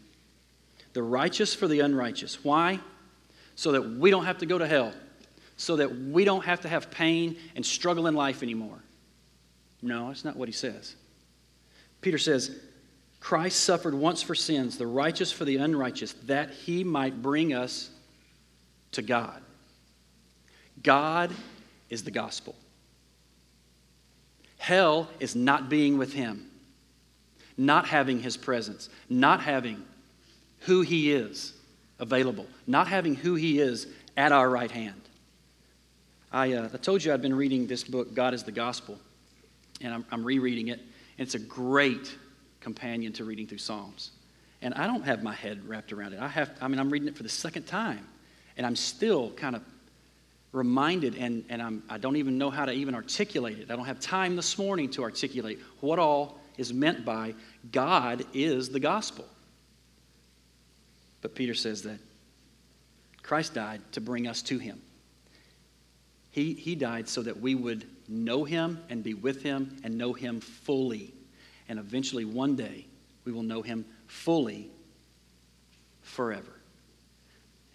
the 0.94 1.04
righteous 1.04 1.54
for 1.54 1.68
the 1.68 1.80
unrighteous. 1.80 2.44
Why? 2.44 2.80
So 3.56 3.72
that 3.74 3.82
we 3.82 4.10
don't 4.10 4.26
have 4.26 4.40
to 4.40 4.46
go 4.46 4.58
to 4.58 4.68
hell 4.68 4.94
so 5.58 5.76
that 5.78 5.96
we 5.96 6.26
don't 6.26 6.44
have 6.44 6.62
to 6.62 6.68
have 6.68 6.92
pain 6.92 7.38
and 7.56 7.66
struggle 7.66 8.08
in 8.08 8.16
life 8.16 8.44
anymore. 8.44 8.84
No, 9.82 10.08
that's 10.08 10.26
not 10.26 10.36
what 10.36 10.48
he 10.48 10.54
says. 10.54 10.96
Peter 12.02 12.18
says, 12.18 12.60
Christ 13.20 13.62
suffered 13.62 13.94
once 13.94 14.22
for 14.22 14.36
sins, 14.36 14.78
the 14.78 14.88
righteous 14.88 15.32
for 15.32 15.46
the 15.46 15.58
unrighteous, 15.58 16.14
that 16.26 16.52
he 16.52 16.84
might 16.84 17.22
bring 17.22 17.54
us 17.54 17.90
to 18.92 19.02
God. 19.02 19.42
God 20.84 21.32
is 21.90 22.04
the 22.04 22.12
gospel. 22.12 22.56
Hell 24.58 25.10
is 25.20 25.36
not 25.36 25.70
being 25.70 25.98
with 25.98 26.14
him, 26.14 26.50
not 27.58 27.88
having 27.88 28.20
his 28.22 28.38
presence, 28.38 28.90
not 29.10 29.42
having 29.42 29.84
who 30.60 30.82
he 30.82 31.12
is 31.12 31.54
available, 32.00 32.48
not 32.68 32.88
having 32.88 33.16
who 33.16 33.36
he 33.36 33.60
is 33.60 33.88
at 34.16 34.32
our 34.32 34.50
right 34.50 34.72
hand. 34.72 35.02
I, 36.32 36.54
uh, 36.54 36.70
I 36.74 36.78
told 36.78 37.04
you 37.04 37.14
I'd 37.14 37.22
been 37.22 37.36
reading 37.36 37.68
this 37.68 37.84
book, 37.84 38.14
God 38.14 38.34
is 38.34 38.44
the 38.44 38.52
Gospel, 38.52 38.98
and 39.82 39.94
I'm, 39.94 40.06
I'm 40.12 40.24
rereading 40.24 40.70
it. 40.70 40.80
And 40.80 41.26
it's 41.26 41.36
a 41.36 41.40
great 41.40 42.16
companion 42.60 43.14
to 43.14 43.26
reading 43.26 43.46
through 43.46 43.60
Psalms. 43.60 44.12
And 44.62 44.74
I 44.74 44.88
don't 44.88 45.04
have 45.04 45.22
my 45.22 45.34
head 45.34 45.68
wrapped 45.68 45.94
around 45.94 46.14
it. 46.14 46.20
I 46.20 46.28
have, 46.30 46.52
I 46.62 46.68
mean, 46.68 46.80
I'm 46.80 46.90
reading 46.90 47.08
it 47.08 47.16
for 47.16 47.24
the 47.24 47.30
second 47.30 47.68
time, 47.68 48.08
and 48.58 48.66
I'm 48.66 48.76
still 48.76 49.32
kind 49.32 49.56
of 49.56 49.62
reminded, 50.54 51.16
and, 51.16 51.44
and 51.50 51.62
I'm, 51.62 51.84
I 51.90 51.98
don't 51.98 52.16
even 52.16 52.38
know 52.38 52.50
how 52.50 52.66
to 52.66 52.72
even 52.72 52.96
articulate 52.96 53.60
it. 53.60 53.72
I 53.72 53.76
don't 53.76 53.86
have 53.86 54.00
time 54.00 54.36
this 54.36 54.58
morning 54.58 54.90
to 54.92 55.04
articulate 55.04 55.60
what 55.82 56.00
all 56.00 56.40
is 56.58 56.72
meant 56.72 57.04
by 57.04 57.34
God 57.72 58.24
is 58.34 58.70
the 58.70 58.80
gospel. 58.80 59.26
But 61.22 61.36
Peter 61.36 61.56
says 61.56 61.82
that 61.82 61.98
Christ 63.24 63.56
died 63.56 63.82
to 63.94 64.02
bring 64.02 64.28
us 64.28 64.44
to 64.44 64.60
him. 64.60 64.80
He, 66.30 66.54
he 66.54 66.76
died 66.76 67.10
so 67.10 67.24
that 67.24 67.40
we 67.40 67.56
would 67.56 67.86
know 68.08 68.44
him 68.44 68.80
and 68.90 69.04
be 69.04 69.16
with 69.16 69.42
him 69.42 69.78
and 69.84 69.98
know 69.98 70.14
him 70.14 70.40
fully. 70.40 71.14
And 71.68 71.80
eventually, 71.80 72.26
one 72.26 72.56
day, 72.56 72.86
we 73.26 73.32
will 73.32 73.44
know 73.44 73.62
him 73.62 73.86
fully 74.06 74.70
forever. 76.02 76.52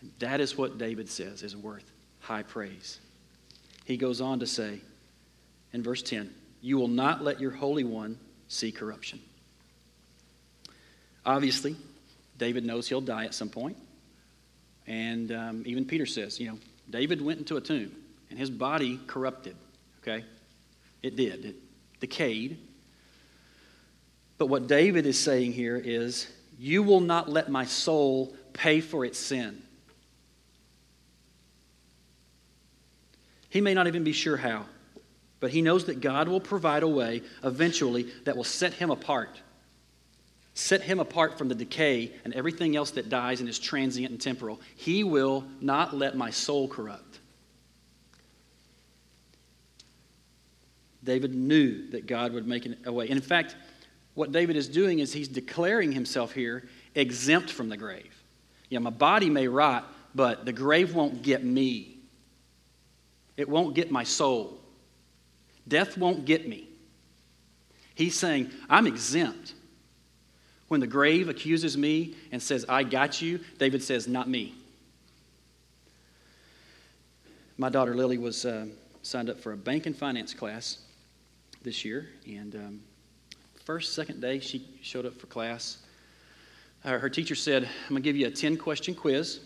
And 0.01 0.13
that 0.21 0.41
is 0.41 0.57
what 0.57 0.79
David 0.79 1.09
says 1.09 1.43
is 1.43 1.57
worth 1.57 1.91
high 2.29 2.43
praise. 2.43 3.01
He 3.87 3.97
goes 3.97 4.21
on 4.21 4.41
to 4.41 4.47
say 4.47 4.81
in 5.73 5.83
verse 5.83 6.03
10 6.03 6.33
You 6.61 6.77
will 6.77 6.89
not 6.89 7.25
let 7.25 7.41
your 7.41 7.51
Holy 7.51 7.85
One 7.85 8.19
see 8.49 8.71
corruption. 8.71 9.19
Obviously, 11.25 11.75
David 12.37 12.67
knows 12.67 12.87
he'll 12.87 13.01
die 13.01 13.25
at 13.25 13.35
some 13.35 13.49
point. 13.49 13.79
And 14.87 15.33
um, 15.33 15.63
even 15.67 15.87
Peter 15.87 16.07
says, 16.07 16.39
you 16.39 16.49
know, 16.49 16.59
David 16.89 17.21
went 17.21 17.39
into 17.39 17.57
a 17.57 17.61
tomb 17.61 17.93
and 18.31 18.39
his 18.39 18.51
body 18.51 19.01
corrupted, 19.07 19.57
okay? 20.03 20.25
It 21.03 21.17
did, 21.17 21.45
it 21.45 21.57
decayed. 22.01 22.59
But 24.37 24.47
what 24.47 24.67
David 24.67 25.07
is 25.07 25.19
saying 25.19 25.53
here 25.53 25.77
is, 25.77 26.29
You 26.59 26.83
will 26.83 27.01
not 27.01 27.29
let 27.29 27.51
my 27.51 27.65
soul 27.65 28.37
pay 28.53 28.81
for 28.81 29.05
its 29.05 29.19
sin. 29.19 29.63
He 33.49 33.61
may 33.61 33.75
not 33.75 33.87
even 33.87 34.05
be 34.05 34.13
sure 34.13 34.37
how, 34.37 34.67
but 35.41 35.51
he 35.51 35.63
knows 35.63 35.87
that 35.87 36.01
God 36.01 36.29
will 36.29 36.41
provide 36.41 36.83
a 36.83 36.89
way 36.89 37.23
eventually 37.43 38.09
that 38.25 38.37
will 38.37 38.45
set 38.45 38.75
him 38.75 38.91
apart. 38.91 39.41
Set 40.55 40.83
him 40.83 40.99
apart 40.99 41.39
from 41.39 41.49
the 41.49 41.55
decay 41.55 42.13
and 42.25 42.35
everything 42.35 42.77
else 42.77 42.91
that 42.93 43.09
dies 43.09 43.41
and 43.41 43.49
is 43.49 43.59
transient 43.59 44.11
and 44.11 44.21
temporal. 44.21 44.61
He 44.75 45.05
will 45.05 45.45
not 45.61 45.95
let 45.95 46.17
my 46.17 46.31
soul 46.31 46.69
corrupt. 46.69 47.21
David 51.05 51.35
knew 51.35 51.89
that 51.91 52.07
God 52.07 52.33
would 52.33 52.47
make 52.47 52.69
a 52.85 52.93
way. 52.93 53.07
And 53.07 53.17
In 53.17 53.23
fact, 53.23 53.57
what 54.15 54.33
David 54.33 54.57
is 54.57 54.69
doing 54.69 54.99
is 54.99 55.13
he's 55.13 55.29
declaring 55.29 55.93
himself 55.93 56.33
here 56.33 56.69
exempt 56.97 57.51
from 57.51 57.69
the 57.69 57.77
grave. 57.77 58.13
Yeah, 58.69 58.81
my 58.81 58.91
body 58.91 59.31
may 59.31 59.47
rot, 59.47 59.91
but 60.15 60.45
the 60.45 60.53
grave 60.53 60.95
won't 60.95 61.23
get 61.23 61.45
me. 61.45 61.98
It 63.39 63.49
won't 63.49 63.75
get 63.75 63.91
my 63.91 64.03
soul. 64.03 64.59
Death 65.67 65.97
won't 65.97 66.25
get 66.27 66.47
me. 66.49 66.69
He's 67.95 68.19
saying, 68.19 68.51
I'm 68.69 68.87
exempt. 68.87 69.55
When 70.67 70.81
the 70.81 70.87
grave 70.87 71.29
accuses 71.29 71.79
me 71.79 72.17
and 72.33 72.43
says, 72.43 72.67
I 72.69 72.83
got 72.83 73.23
you, 73.23 73.41
David 73.59 73.83
says, 73.83 74.09
Not 74.09 74.29
me. 74.29 74.55
My 77.57 77.69
daughter 77.71 77.95
Lily 77.95 78.19
was 78.19 78.45
uh, 78.45 78.67
signed 79.03 79.31
up 79.31 79.39
for 79.39 79.53
a 79.53 79.57
bank 79.57 79.87
and 79.87 79.97
finance 79.97 80.35
class 80.35 80.79
this 81.63 81.85
year, 81.85 82.09
and 82.27 82.55
um, 82.57 82.81
first, 83.65 83.95
second 83.95 84.21
day 84.21 84.41
she 84.41 84.69
showed 84.83 85.07
up 85.07 85.15
for 85.15 85.27
class. 85.29 85.79
Uh, 86.85 86.99
her 86.99 87.09
teacher 87.09 87.35
said, 87.35 87.65
I'm 87.65 87.91
going 87.91 88.03
to 88.03 88.09
give 88.09 88.17
you 88.17 88.27
a 88.27 88.31
10 88.31 88.57
question 88.57 88.95
quiz, 88.95 89.41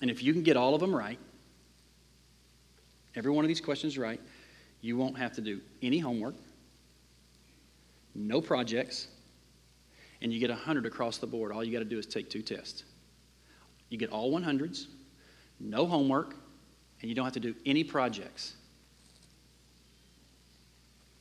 and 0.00 0.10
if 0.10 0.22
you 0.22 0.32
can 0.32 0.42
get 0.42 0.56
all 0.56 0.74
of 0.74 0.80
them 0.80 0.94
right, 0.94 1.18
every 3.14 3.30
one 3.30 3.44
of 3.44 3.48
these 3.48 3.60
questions 3.60 3.96
right, 3.98 4.20
you 4.80 4.96
won't 4.96 5.18
have 5.18 5.32
to 5.34 5.40
do 5.40 5.60
any 5.82 5.98
homework, 5.98 6.34
no 8.14 8.40
projects, 8.40 9.08
and 10.22 10.32
you 10.32 10.40
get 10.40 10.50
100 10.50 10.86
across 10.86 11.18
the 11.18 11.26
board. 11.26 11.52
All 11.52 11.64
you 11.64 11.72
got 11.72 11.80
to 11.80 11.84
do 11.84 11.98
is 11.98 12.06
take 12.06 12.30
two 12.30 12.42
tests. 12.42 12.84
You 13.88 13.98
get 13.98 14.10
all 14.10 14.32
100s, 14.32 14.86
no 15.60 15.86
homework, 15.86 16.34
and 17.00 17.08
you 17.08 17.14
don't 17.14 17.24
have 17.24 17.34
to 17.34 17.40
do 17.40 17.54
any 17.66 17.84
projects. 17.84 18.54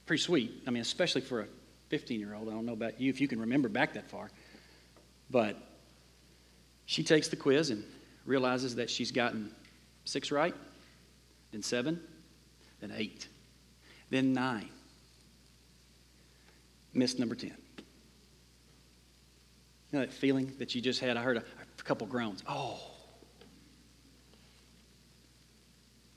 Pretty 0.05 0.21
sweet. 0.21 0.63
I 0.67 0.71
mean, 0.71 0.81
especially 0.81 1.21
for 1.21 1.41
a 1.41 1.47
15 1.89 2.19
year 2.19 2.33
old. 2.33 2.50
I 2.50 2.51
don't 2.51 2.65
know 2.65 2.73
about 2.73 3.00
you 3.00 3.09
if 3.09 3.21
you 3.21 3.27
can 3.27 3.39
remember 3.39 3.69
back 3.69 3.93
that 3.93 4.09
far. 4.09 4.31
But 5.29 5.57
she 6.85 7.03
takes 7.03 7.27
the 7.27 7.35
quiz 7.35 7.69
and 7.69 7.83
realizes 8.25 8.75
that 8.75 8.89
she's 8.89 9.12
gotten 9.12 9.51
six 10.05 10.31
right, 10.31 10.55
then 11.53 11.63
seven, 11.63 12.01
then 12.81 12.91
eight, 12.98 13.29
then 14.10 14.33
nine. 14.33 14.69
Missed 16.93 17.19
number 17.19 17.36
10. 17.36 17.50
You 17.50 17.55
know 19.93 20.00
that 20.00 20.12
feeling 20.12 20.51
that 20.60 20.75
you 20.75 20.81
just 20.81 21.00
had? 21.00 21.15
I 21.15 21.22
heard 21.22 21.38
a, 21.38 21.43
a 21.79 21.83
couple 21.83 22.05
groans. 22.07 22.43
Oh. 22.48 22.79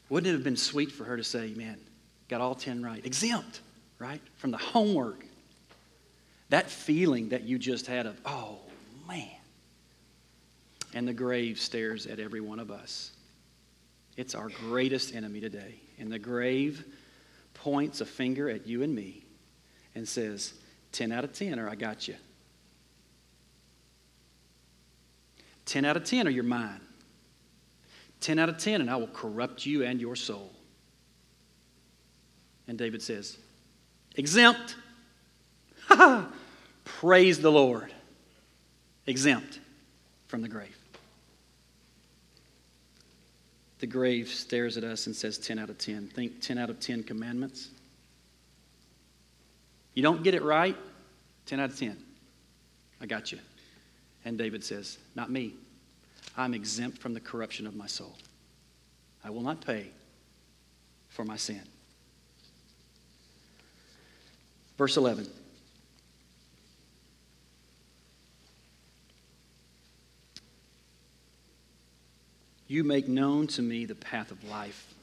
Wouldn't 0.09 0.29
it 0.29 0.33
have 0.33 0.45
been 0.45 0.57
sweet 0.57 0.91
for 0.91 1.05
her 1.05 1.17
to 1.17 1.25
say, 1.25 1.53
man, 1.55 1.79
got 2.29 2.41
all 2.41 2.55
10 2.55 2.83
right? 2.83 3.05
Exempt, 3.05 3.61
right? 3.99 4.21
From 4.37 4.51
the 4.51 4.59
homework. 4.59 5.25
That 6.49 6.71
feeling 6.71 7.31
that 7.31 7.43
you 7.43 7.59
just 7.59 7.87
had 7.87 8.07
of, 8.07 8.19
oh, 8.25 8.59
man. 9.07 9.29
And 10.95 11.07
the 11.07 11.13
grave 11.13 11.59
stares 11.59 12.07
at 12.07 12.21
every 12.21 12.41
one 12.41 12.61
of 12.61 12.71
us. 12.71 13.11
It's 14.17 14.35
our 14.35 14.49
greatest 14.49 15.15
enemy 15.15 15.41
today. 15.41 15.81
And 15.99 16.11
the 16.11 16.19
grave 16.19 16.85
points 17.55 18.01
a 18.01 18.07
finger 18.07 18.49
at 18.49 18.67
you 18.67 18.83
and 18.83 18.95
me 18.95 19.25
and 19.95 20.09
says, 20.09 20.55
10 20.93 21.13
out 21.13 21.25
of 21.25 21.33
10, 21.33 21.59
or 21.59 21.69
I 21.69 21.75
got 21.75 22.09
you. 22.09 22.17
10 25.67 25.85
out 25.85 25.97
of 25.97 26.05
10, 26.05 26.27
or 26.27 26.31
you're 26.31 26.45
mine. 26.45 26.81
10 28.21 28.39
out 28.39 28.49
of 28.49 28.59
10, 28.59 28.81
and 28.81 28.91
I 28.91 28.97
will 28.97 29.09
corrupt 29.09 29.67
you 29.67 29.85
and 29.85 30.01
your 30.01 30.17
soul. 30.17 30.53
And 32.69 32.79
David 32.79 33.03
says, 33.03 33.37
exempt. 34.17 34.77
Praise 36.85 37.41
the 37.41 37.53
Lord. 37.53 37.93
Exempt 39.07 39.61
from 40.27 40.43
the 40.43 40.49
grave. 40.49 40.77
The 43.79 43.87
grave 43.87 44.29
stares 44.29 44.77
at 44.77 44.85
us 44.85 45.07
and 45.07 45.15
says 45.15 45.39
10 45.39 45.59
out 45.59 45.71
of 45.71 45.79
10. 45.79 46.09
Think 46.09 46.41
10 46.41 46.59
out 46.59 46.71
of 46.71 46.81
10 46.81 47.03
commandments. 47.03 47.69
You 49.95 50.03
don't 50.03 50.23
get 50.23 50.35
it 50.35 50.43
right, 50.43 50.77
10 51.47 51.61
out 51.61 51.71
of 51.71 51.79
10. 51.79 51.97
I 53.01 53.07
got 53.07 53.33
you. 53.33 53.39
And 54.25 54.39
David 54.39 54.65
says, 54.65 54.99
Not 55.15 55.31
me. 55.31 55.55
I'm 56.37 56.55
exempt 56.55 56.99
from 56.99 57.15
the 57.15 57.21
corruption 57.21 57.67
of 57.67 57.75
my 57.75 57.87
soul. 57.87 58.15
I 59.25 59.31
will 59.31 59.43
not 59.43 59.65
pay 59.65 59.87
for 61.09 61.25
my 61.25 61.37
sin. 61.37 61.63
Verse 64.77 64.97
11. 64.97 65.27
You 72.69 72.83
make 72.85 73.09
known 73.09 73.47
to 73.49 73.63
me 73.63 73.85
the 73.85 73.95
path 73.95 74.31
of 74.31 74.43
life. 74.45 74.95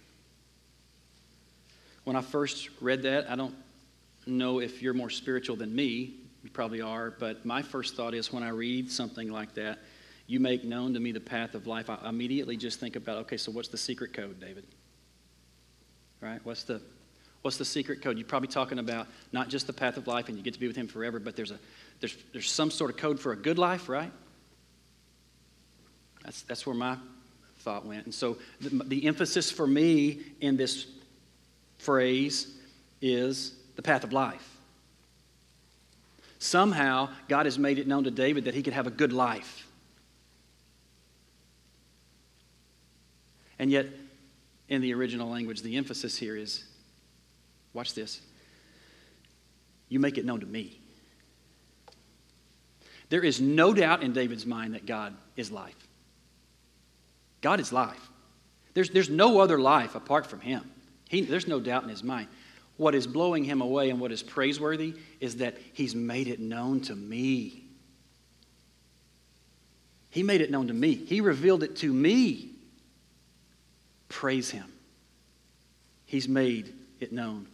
When 2.03 2.15
I 2.15 2.21
first 2.21 2.69
read 2.81 3.03
that, 3.03 3.29
I 3.29 3.35
don't 3.35 3.55
know 4.25 4.59
if 4.59 4.81
you're 4.81 4.93
more 4.93 5.09
spiritual 5.09 5.55
than 5.55 5.73
me. 5.73 6.15
You 6.43 6.49
probably 6.49 6.81
are. 6.81 7.11
But 7.11 7.45
my 7.45 7.61
first 7.61 7.95
thought 7.95 8.13
is 8.13 8.33
when 8.33 8.43
I 8.43 8.49
read 8.49 8.91
something 8.91 9.31
like 9.31 9.53
that, 9.55 9.79
you 10.27 10.39
make 10.39 10.63
known 10.63 10.93
to 10.93 10.99
me 10.99 11.11
the 11.11 11.19
path 11.19 11.53
of 11.53 11.67
life, 11.67 11.89
I 11.89 11.97
immediately 12.07 12.57
just 12.57 12.79
think 12.79 12.95
about, 12.95 13.17
okay, 13.19 13.37
so 13.37 13.51
what's 13.51 13.67
the 13.69 13.77
secret 13.77 14.13
code, 14.13 14.39
David? 14.39 14.65
Right? 16.21 16.39
What's 16.43 16.63
the 16.63 16.81
what's 17.41 17.57
the 17.57 17.65
secret 17.65 18.01
code? 18.01 18.17
You're 18.17 18.25
probably 18.25 18.47
talking 18.47 18.79
about 18.79 19.07
not 19.33 19.49
just 19.49 19.67
the 19.67 19.73
path 19.73 19.97
of 19.97 20.07
life 20.07 20.29
and 20.29 20.37
you 20.37 20.43
get 20.43 20.53
to 20.53 20.59
be 20.61 20.67
with 20.67 20.77
him 20.77 20.87
forever, 20.87 21.19
but 21.19 21.35
there's 21.35 21.51
a 21.51 21.59
there's 21.99 22.15
there's 22.31 22.49
some 22.49 22.71
sort 22.71 22.89
of 22.89 22.97
code 22.97 23.19
for 23.19 23.33
a 23.33 23.35
good 23.35 23.59
life, 23.59 23.89
right? 23.89 24.11
That's 26.23 26.43
that's 26.43 26.65
where 26.65 26.75
my 26.75 26.97
thought 27.63 27.85
went. 27.85 28.05
And 28.05 28.13
so 28.13 28.37
the, 28.61 28.69
the 28.83 29.07
emphasis 29.07 29.49
for 29.49 29.65
me 29.65 30.19
in 30.41 30.57
this 30.57 30.85
phrase 31.79 32.55
is 33.01 33.53
the 33.75 33.81
path 33.81 34.03
of 34.03 34.13
life. 34.13 34.49
Somehow, 36.39 37.09
God 37.29 37.45
has 37.45 37.57
made 37.57 37.79
it 37.79 37.87
known 37.87 38.03
to 38.03 38.11
David 38.11 38.45
that 38.45 38.53
he 38.53 38.61
could 38.61 38.73
have 38.73 38.85
a 38.85 38.91
good 38.91 39.13
life. 39.13 39.65
And 43.57 43.71
yet, 43.71 43.87
in 44.67 44.81
the 44.81 44.93
original 44.93 45.29
language, 45.29 45.61
the 45.61 45.77
emphasis 45.77 46.17
here 46.17 46.35
is 46.35 46.65
watch 47.73 47.93
this. 47.93 48.19
You 49.87 49.99
make 49.99 50.17
it 50.17 50.25
known 50.25 50.41
to 50.41 50.45
me. 50.45 50.79
There 53.07 53.23
is 53.23 53.39
no 53.39 53.73
doubt 53.73 54.03
in 54.03 54.11
David's 54.11 54.45
mind 54.45 54.73
that 54.73 54.85
God 54.85 55.15
is 55.37 55.51
life. 55.51 55.75
God 57.43 57.59
is 57.59 57.71
life. 57.71 58.09
There's, 58.73 58.89
there's 58.89 59.09
no 59.09 59.39
other 59.39 59.59
life 59.59 59.93
apart 59.93 60.25
from 60.25 60.39
Him. 60.39 60.63
He, 61.09 61.21
there's 61.21 61.47
no 61.47 61.59
doubt 61.59 61.83
in 61.83 61.89
his 61.89 62.03
mind. 62.03 62.27
What 62.77 62.95
is 62.95 63.05
blowing 63.05 63.43
him 63.43 63.61
away 63.61 63.91
and 63.91 63.99
what 63.99 64.11
is 64.11 64.23
praiseworthy 64.23 64.95
is 65.19 65.37
that 65.37 65.57
He's 65.73 65.93
made 65.93 66.27
it 66.27 66.39
known 66.39 66.79
to 66.81 66.95
me. 66.95 67.65
He 70.09 70.23
made 70.23 70.41
it 70.41 70.49
known 70.49 70.67
to 70.67 70.73
me, 70.73 70.95
He 70.95 71.21
revealed 71.21 71.61
it 71.61 71.75
to 71.77 71.93
me. 71.93 72.49
Praise 74.09 74.49
Him. 74.49 74.71
He's 76.05 76.27
made 76.27 76.73
it 76.99 77.11
known 77.11 77.47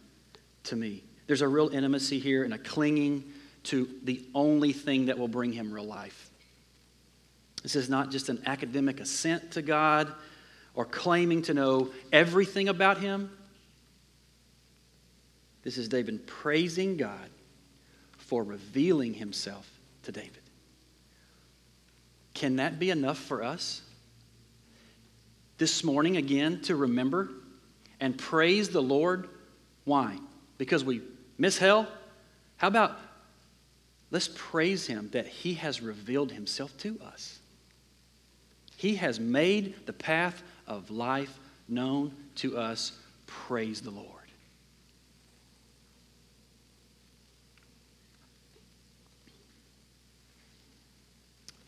to 0.64 0.76
me. 0.76 1.02
There's 1.26 1.42
a 1.42 1.48
real 1.48 1.68
intimacy 1.68 2.18
here 2.18 2.44
and 2.44 2.54
a 2.54 2.58
clinging 2.58 3.24
to 3.64 3.88
the 4.04 4.24
only 4.34 4.72
thing 4.72 5.06
that 5.06 5.18
will 5.18 5.28
bring 5.28 5.52
him 5.52 5.72
real 5.72 5.84
life. 5.84 6.29
This 7.62 7.76
is 7.76 7.88
not 7.88 8.10
just 8.10 8.28
an 8.28 8.42
academic 8.46 9.00
assent 9.00 9.52
to 9.52 9.62
God 9.62 10.12
or 10.74 10.84
claiming 10.84 11.42
to 11.42 11.54
know 11.54 11.90
everything 12.12 12.68
about 12.68 12.98
Him. 12.98 13.30
This 15.62 15.76
is 15.76 15.88
David 15.88 16.26
praising 16.26 16.96
God 16.96 17.28
for 18.16 18.42
revealing 18.42 19.12
Himself 19.12 19.68
to 20.04 20.12
David. 20.12 20.40
Can 22.32 22.56
that 22.56 22.78
be 22.78 22.90
enough 22.90 23.18
for 23.18 23.42
us? 23.42 23.82
This 25.58 25.84
morning, 25.84 26.16
again, 26.16 26.62
to 26.62 26.76
remember 26.76 27.28
and 28.00 28.16
praise 28.16 28.70
the 28.70 28.80
Lord. 28.80 29.28
Why? 29.84 30.16
Because 30.56 30.82
we 30.82 31.02
miss 31.36 31.58
hell? 31.58 31.86
How 32.56 32.68
about 32.68 32.96
let's 34.10 34.30
praise 34.34 34.86
Him 34.86 35.10
that 35.12 35.26
He 35.26 35.54
has 35.54 35.82
revealed 35.82 36.32
Himself 36.32 36.74
to 36.78 36.98
us? 37.04 37.39
He 38.80 38.94
has 38.94 39.20
made 39.20 39.84
the 39.84 39.92
path 39.92 40.42
of 40.66 40.90
life 40.90 41.38
known 41.68 42.14
to 42.36 42.56
us. 42.56 42.92
Praise 43.26 43.82
the 43.82 43.90
Lord. 43.90 44.06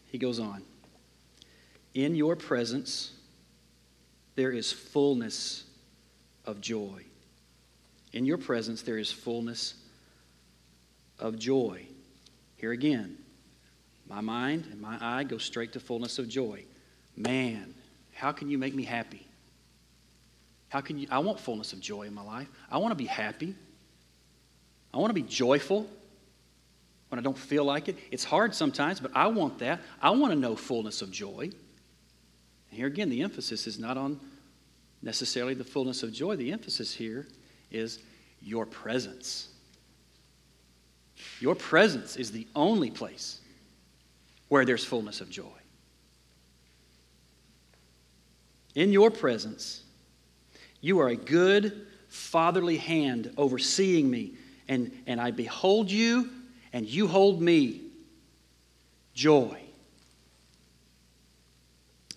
He 0.07 0.17
goes 0.17 0.41
on. 0.41 0.63
In 1.93 2.15
your 2.15 2.35
presence, 2.35 3.13
there 4.35 4.51
is 4.51 4.73
fullness 4.73 5.65
of 6.47 6.63
joy. 6.63 7.05
In 8.15 8.25
your 8.25 8.39
presence, 8.39 8.81
there 8.81 8.97
is 8.97 9.13
fullness 9.13 9.75
of 11.19 11.39
joy. 11.39 11.85
Here 12.57 12.73
again, 12.73 13.19
my 14.09 14.23
mind 14.23 14.67
and 14.71 14.81
my 14.81 14.97
eye 14.99 15.25
go 15.25 15.37
straight 15.37 15.75
to 15.75 15.81
fullness 15.81 16.19
of 16.19 16.27
joy. 16.27 16.65
Man, 17.17 17.75
how 18.15 18.33
can 18.33 18.49
you 18.49 18.59
make 18.59 18.75
me 18.75 18.85
happy? 18.85 19.27
How 20.69 20.81
can 20.81 20.99
you? 20.99 21.07
I 21.11 21.19
want 21.19 21.39
fullness 21.39 21.73
of 21.73 21.81
joy 21.81 22.03
in 22.03 22.15
my 22.15 22.23
life. 22.23 22.49
I 22.71 22.79
want 22.79 22.93
to 22.93 22.97
be 22.97 23.07
happy. 23.07 23.55
I 24.95 24.99
want 24.99 25.11
to 25.11 25.15
be 25.15 25.23
joyful 25.23 25.87
when 27.09 27.19
I 27.19 27.23
don't 27.23 27.37
feel 27.37 27.65
like 27.65 27.89
it. 27.89 27.99
It's 28.11 28.25
hard 28.25 28.55
sometimes, 28.55 29.01
but 29.01 29.11
I 29.15 29.27
want 29.27 29.59
that. 29.59 29.81
I 30.01 30.11
want 30.11 30.33
to 30.33 30.39
know 30.39 30.57
fullness 30.57 31.03
of 31.03 31.11
joy. 31.11 31.51
And 32.71 32.79
here 32.79 32.87
again, 32.87 33.11
the 33.11 33.23
emphasis 33.23 33.67
is 33.67 33.79
not 33.79 33.99
on 33.99 34.19
necessarily 35.03 35.55
the 35.55 35.65
fullness 35.65 36.03
of 36.03 36.13
joy. 36.13 36.37
The 36.37 36.53
emphasis 36.53 36.95
here 36.95 37.27
is 37.71 37.99
your 38.41 38.65
presence. 38.65 39.49
Your 41.41 41.55
presence 41.55 42.17
is 42.17 42.33
the 42.33 42.47
only 42.55 42.91
place 42.91 43.41
where 44.49 44.65
there's 44.65 44.85
fullness 44.85 45.21
of 45.21 45.29
joy. 45.29 45.62
In 48.75 48.93
your 48.93 49.11
presence, 49.11 49.83
you 50.81 51.01
are 51.01 51.09
a 51.09 51.17
good 51.17 51.87
fatherly 52.09 52.77
hand 52.77 53.33
overseeing 53.37 54.11
me, 54.11 54.35
and, 54.69 54.93
and 55.07 55.21
I 55.21 55.31
behold 55.31 55.91
you, 55.91 56.31
and 56.73 56.87
you 56.87 57.07
hold 57.07 57.41
me. 57.41 57.81
Joy. 59.15 59.59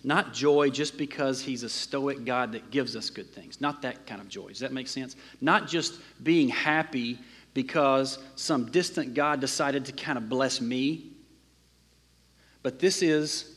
Not 0.02 0.32
joy 0.32 0.70
just 0.70 0.96
because 0.96 1.42
he's 1.42 1.62
a 1.62 1.68
stoic 1.68 2.24
God 2.24 2.52
that 2.52 2.70
gives 2.70 2.94
us 2.94 3.10
good 3.10 3.32
things. 3.34 3.60
Not 3.60 3.82
that 3.82 4.06
kind 4.06 4.20
of 4.20 4.28
joy. 4.28 4.48
Does 4.48 4.60
that 4.60 4.72
make 4.72 4.86
sense? 4.86 5.16
Not 5.40 5.66
just 5.66 5.98
being 6.22 6.48
happy 6.48 7.18
because 7.54 8.18
some 8.36 8.70
distant 8.70 9.14
God 9.14 9.40
decided 9.40 9.84
to 9.86 9.92
kind 9.92 10.16
of 10.16 10.28
bless 10.28 10.60
me. 10.60 11.10
But 12.62 12.78
this 12.78 13.02
is 13.02 13.55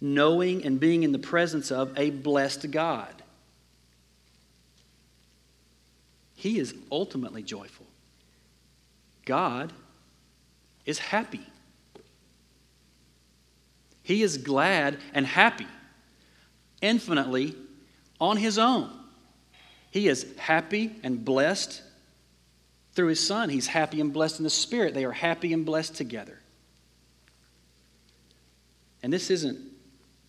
knowing 0.00 0.64
and 0.64 0.78
being 0.78 1.02
in 1.02 1.12
the 1.12 1.18
presence 1.18 1.70
of 1.70 1.98
a 1.98 2.10
blessed 2.10 2.70
God. 2.70 3.22
He 6.34 6.58
is 6.58 6.74
ultimately 6.92 7.42
joyful. 7.42 7.86
God 9.24 9.72
is 10.84 10.98
happy. 10.98 11.44
He 14.02 14.22
is 14.22 14.38
glad 14.38 14.98
and 15.14 15.26
happy 15.26 15.66
infinitely 16.80 17.56
on 18.20 18.36
his 18.36 18.58
own. 18.58 18.90
He 19.90 20.08
is 20.08 20.26
happy 20.38 20.94
and 21.02 21.24
blessed 21.24 21.82
through 22.92 23.08
his 23.08 23.26
son. 23.26 23.48
He's 23.48 23.66
happy 23.66 24.00
and 24.00 24.12
blessed 24.12 24.38
in 24.38 24.44
the 24.44 24.50
Spirit. 24.50 24.94
They 24.94 25.04
are 25.04 25.12
happy 25.12 25.52
and 25.52 25.66
blessed 25.66 25.96
together. 25.96 26.38
And 29.02 29.12
this 29.12 29.30
isn't, 29.30 29.58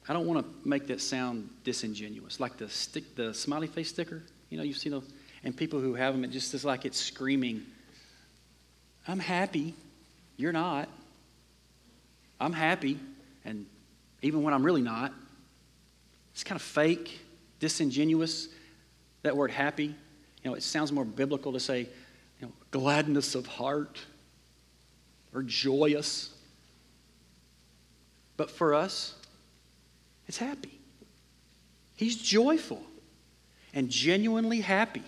I 0.09 0.13
don't 0.13 0.25
want 0.25 0.45
to 0.45 0.67
make 0.69 0.87
that 0.87 1.01
sound 1.01 1.49
disingenuous. 1.63 2.39
Like 2.39 2.57
the 2.57 2.69
stick, 2.69 3.15
the 3.15 3.33
smiley 3.33 3.67
face 3.67 3.89
sticker, 3.89 4.23
you 4.49 4.57
know, 4.57 4.63
you've 4.63 4.77
seen 4.77 4.93
those, 4.93 5.03
and 5.43 5.55
people 5.55 5.79
who 5.79 5.95
have 5.95 6.13
them, 6.13 6.23
it 6.23 6.31
just 6.31 6.53
is 6.53 6.63
like 6.63 6.85
it's 6.85 6.99
screaming, 6.99 7.63
I'm 9.07 9.19
happy. 9.19 9.73
You're 10.35 10.53
not. 10.53 10.89
I'm 12.39 12.53
happy. 12.53 12.99
And 13.45 13.65
even 14.21 14.43
when 14.43 14.53
I'm 14.53 14.63
really 14.63 14.81
not, 14.81 15.13
it's 16.33 16.43
kind 16.43 16.59
of 16.59 16.61
fake, 16.61 17.19
disingenuous, 17.59 18.49
that 19.23 19.35
word 19.35 19.51
happy. 19.51 19.85
You 19.85 20.51
know, 20.51 20.53
it 20.53 20.63
sounds 20.63 20.91
more 20.91 21.05
biblical 21.05 21.53
to 21.53 21.59
say, 21.59 21.79
you 22.39 22.47
know, 22.47 22.51
gladness 22.71 23.35
of 23.35 23.45
heart 23.47 23.99
or 25.33 25.41
joyous. 25.43 26.33
But 28.35 28.51
for 28.51 28.73
us, 28.73 29.15
it's 30.27 30.37
happy. 30.37 30.79
He's 31.95 32.15
joyful 32.15 32.83
and 33.73 33.89
genuinely 33.89 34.61
happy. 34.61 35.03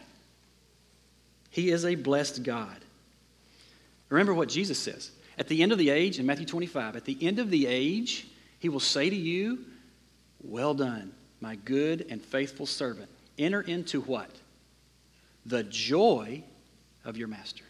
He 1.50 1.70
is 1.70 1.86
a 1.86 1.96
blessed 1.96 2.44
God. 2.44 2.78
Remember 4.10 4.34
what 4.34 4.50
Jesus 4.50 4.80
says. 4.80 5.12
At 5.38 5.48
the 5.48 5.62
end 5.62 5.72
of 5.72 5.78
the 5.78 5.90
age, 5.90 6.20
in 6.20 6.26
Matthew 6.26 6.46
25, 6.46 6.96
at 6.96 7.06
the 7.06 7.18
end 7.22 7.40
of 7.40 7.50
the 7.50 7.68
age, 7.68 8.28
he 8.60 8.70
will 8.70 8.80
say 8.80 9.10
to 9.10 9.16
you, 9.16 9.60
Well 10.44 10.74
done, 10.74 11.14
my 11.42 11.56
good 11.56 12.06
and 12.10 12.22
faithful 12.22 12.66
servant. 12.66 13.10
Enter 13.38 13.62
into 13.62 14.02
what? 14.02 14.30
The 15.46 15.64
joy 15.64 16.44
of 17.06 17.18
your 17.18 17.28
master. 17.28 17.64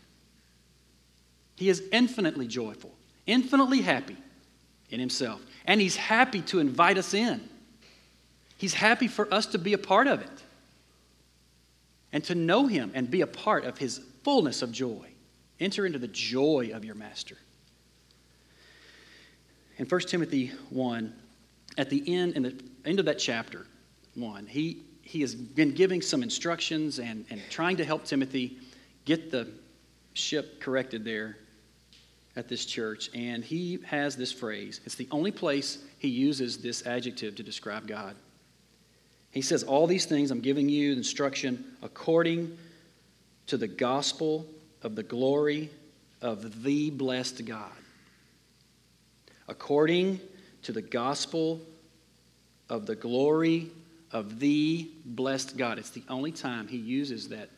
He 1.55 1.69
is 1.69 1.83
infinitely 1.91 2.47
joyful, 2.47 2.91
infinitely 3.27 3.81
happy 3.81 4.17
in 4.89 4.99
himself. 4.99 5.41
And 5.65 5.79
he's 5.79 5.95
happy 5.95 6.41
to 6.43 6.59
invite 6.59 6.97
us 6.97 7.13
in. 7.13 7.41
He's 8.57 8.73
happy 8.73 9.07
for 9.07 9.31
us 9.33 9.45
to 9.47 9.57
be 9.57 9.73
a 9.73 9.77
part 9.77 10.07
of 10.07 10.21
it 10.21 10.43
and 12.11 12.23
to 12.25 12.35
know 12.35 12.67
him 12.67 12.91
and 12.93 13.09
be 13.09 13.21
a 13.21 13.27
part 13.27 13.65
of 13.65 13.77
his 13.77 14.01
fullness 14.23 14.61
of 14.61 14.71
joy. 14.71 15.07
Enter 15.59 15.85
into 15.85 15.99
the 15.99 16.07
joy 16.07 16.71
of 16.73 16.83
your 16.83 16.95
master. 16.95 17.37
In 19.77 19.85
1 19.85 20.01
Timothy 20.01 20.51
1, 20.69 21.13
at 21.77 21.89
the 21.89 22.03
end, 22.13 22.33
in 22.35 22.43
the 22.43 22.63
end 22.85 22.99
of 22.99 23.05
that 23.05 23.19
chapter 23.19 23.65
1, 24.15 24.47
he, 24.47 24.83
he 25.01 25.21
has 25.21 25.35
been 25.35 25.73
giving 25.73 26.01
some 26.01 26.23
instructions 26.23 26.99
and, 26.99 27.25
and 27.29 27.41
trying 27.49 27.77
to 27.77 27.85
help 27.85 28.03
Timothy 28.03 28.57
get 29.05 29.31
the 29.31 29.47
ship 30.13 30.59
corrected 30.59 31.05
there 31.05 31.37
at 32.35 32.47
this 32.47 32.65
church. 32.65 33.09
And 33.13 33.43
he 33.43 33.79
has 33.85 34.15
this 34.15 34.31
phrase. 34.31 34.81
It's 34.85 34.95
the 34.95 35.07
only 35.11 35.31
place 35.31 35.79
he 35.97 36.07
uses 36.07 36.57
this 36.57 36.85
adjective 36.85 37.35
to 37.35 37.43
describe 37.43 37.87
God. 37.87 38.15
He 39.31 39.41
says, 39.41 39.63
All 39.63 39.87
these 39.87 40.05
things 40.05 40.31
I'm 40.31 40.41
giving 40.41 40.69
you 40.69 40.93
instruction 40.93 41.63
according 41.81 42.57
to 43.47 43.57
the 43.57 43.67
gospel 43.67 44.45
of 44.81 44.95
the 44.95 45.03
glory 45.03 45.69
of 46.21 46.63
the 46.63 46.89
blessed 46.89 47.45
God. 47.45 47.71
According 49.47 50.19
to 50.63 50.71
the 50.71 50.81
gospel 50.81 51.59
of 52.69 52.85
the 52.85 52.95
glory 52.95 53.71
of 54.11 54.39
the 54.39 54.89
blessed 55.05 55.57
God. 55.57 55.77
It's 55.77 55.89
the 55.89 56.03
only 56.09 56.31
time 56.31 56.67
he 56.67 56.77
uses 56.77 57.29
that 57.29 57.49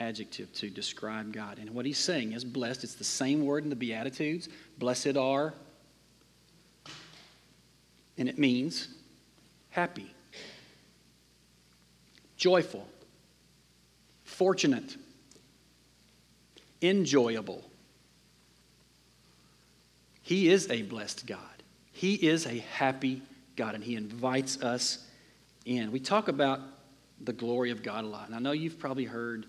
adjective 0.00 0.52
to 0.54 0.70
describe 0.70 1.32
God. 1.32 1.58
And 1.58 1.70
what 1.70 1.86
he's 1.86 1.98
saying 1.98 2.32
is 2.32 2.44
blessed. 2.44 2.84
It's 2.84 2.94
the 2.94 3.04
same 3.04 3.44
word 3.44 3.64
in 3.64 3.70
the 3.70 3.76
Beatitudes. 3.76 4.48
Blessed 4.78 5.16
are. 5.16 5.54
And 8.16 8.28
it 8.28 8.38
means 8.38 8.88
happy, 9.70 10.12
joyful, 12.36 12.86
fortunate, 14.24 14.96
enjoyable. 16.82 17.64
He 20.22 20.48
is 20.48 20.68
a 20.70 20.82
blessed 20.82 21.26
God. 21.26 21.40
He 21.92 22.14
is 22.14 22.46
a 22.46 22.58
happy 22.58 23.22
God, 23.56 23.74
and 23.74 23.82
He 23.82 23.94
invites 23.94 24.62
us 24.62 25.04
in. 25.64 25.90
We 25.90 26.00
talk 26.00 26.28
about 26.28 26.60
the 27.20 27.32
glory 27.32 27.70
of 27.70 27.82
God 27.82 28.04
a 28.04 28.06
lot. 28.06 28.26
And 28.26 28.34
I 28.34 28.38
know 28.38 28.52
you've 28.52 28.78
probably 28.78 29.04
heard 29.04 29.46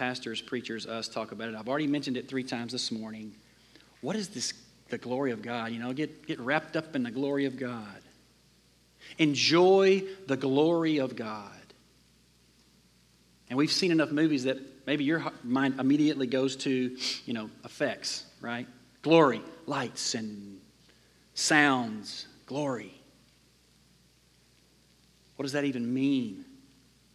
pastors, 0.00 0.40
preachers, 0.40 0.86
us 0.86 1.08
talk 1.08 1.30
about 1.30 1.50
it. 1.50 1.54
I've 1.54 1.68
already 1.68 1.86
mentioned 1.86 2.16
it 2.16 2.26
three 2.26 2.42
times 2.42 2.72
this 2.72 2.90
morning. 2.90 3.34
What 4.00 4.16
is 4.16 4.30
this, 4.30 4.54
the 4.88 4.96
glory 4.96 5.30
of 5.30 5.42
God? 5.42 5.72
You 5.72 5.78
know, 5.78 5.92
get, 5.92 6.26
get 6.26 6.40
wrapped 6.40 6.74
up 6.74 6.96
in 6.96 7.02
the 7.02 7.10
glory 7.10 7.44
of 7.44 7.58
God. 7.58 8.00
Enjoy 9.18 10.02
the 10.26 10.38
glory 10.38 11.00
of 11.00 11.16
God. 11.16 11.52
And 13.50 13.58
we've 13.58 13.70
seen 13.70 13.90
enough 13.90 14.10
movies 14.10 14.44
that 14.44 14.56
maybe 14.86 15.04
your 15.04 15.22
mind 15.44 15.78
immediately 15.78 16.26
goes 16.26 16.56
to, 16.56 16.96
you 17.26 17.34
know, 17.34 17.50
effects, 17.66 18.24
right? 18.40 18.66
Glory, 19.02 19.42
lights 19.66 20.14
and 20.14 20.60
sounds, 21.34 22.26
glory. 22.46 22.94
What 25.36 25.42
does 25.42 25.52
that 25.52 25.64
even 25.64 25.92
mean? 25.92 26.46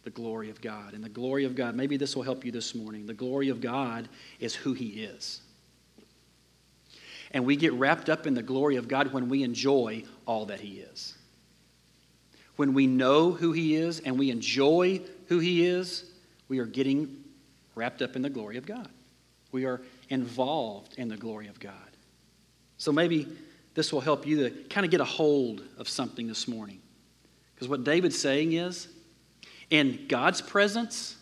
The 0.06 0.10
glory 0.10 0.50
of 0.50 0.60
God. 0.60 0.94
And 0.94 1.02
the 1.02 1.08
glory 1.08 1.44
of 1.44 1.56
God, 1.56 1.74
maybe 1.74 1.96
this 1.96 2.14
will 2.14 2.22
help 2.22 2.44
you 2.44 2.52
this 2.52 2.76
morning. 2.76 3.06
The 3.06 3.12
glory 3.12 3.48
of 3.48 3.60
God 3.60 4.08
is 4.38 4.54
who 4.54 4.72
He 4.72 5.02
is. 5.02 5.40
And 7.32 7.44
we 7.44 7.56
get 7.56 7.72
wrapped 7.72 8.08
up 8.08 8.24
in 8.24 8.32
the 8.32 8.42
glory 8.42 8.76
of 8.76 8.86
God 8.86 9.12
when 9.12 9.28
we 9.28 9.42
enjoy 9.42 10.04
all 10.24 10.46
that 10.46 10.60
He 10.60 10.78
is. 10.78 11.16
when 12.56 12.72
we 12.72 12.86
know 12.86 13.30
who 13.30 13.52
He 13.52 13.76
is 13.76 14.00
and 14.00 14.18
we 14.18 14.30
enjoy 14.30 15.00
who 15.28 15.38
He 15.38 15.66
is, 15.66 16.04
we 16.48 16.58
are 16.58 16.66
getting 16.66 17.24
wrapped 17.74 18.02
up 18.02 18.16
in 18.16 18.22
the 18.22 18.30
glory 18.30 18.56
of 18.56 18.66
God. 18.66 18.88
We 19.52 19.66
are 19.66 19.82
involved 20.08 20.94
in 20.98 21.08
the 21.08 21.16
glory 21.16 21.48
of 21.48 21.60
God. 21.60 21.72
So 22.78 22.92
maybe 22.92 23.28
this 23.74 23.92
will 23.92 24.00
help 24.00 24.26
you 24.26 24.48
to 24.48 24.50
kind 24.68 24.84
of 24.84 24.90
get 24.90 25.00
a 25.00 25.04
hold 25.04 25.62
of 25.78 25.88
something 25.88 26.26
this 26.26 26.48
morning. 26.48 26.80
Because 27.54 27.68
what 27.68 27.84
David's 27.84 28.18
saying 28.18 28.52
is, 28.52 28.88
in 29.70 30.06
God's 30.08 30.40
presence, 30.40 31.16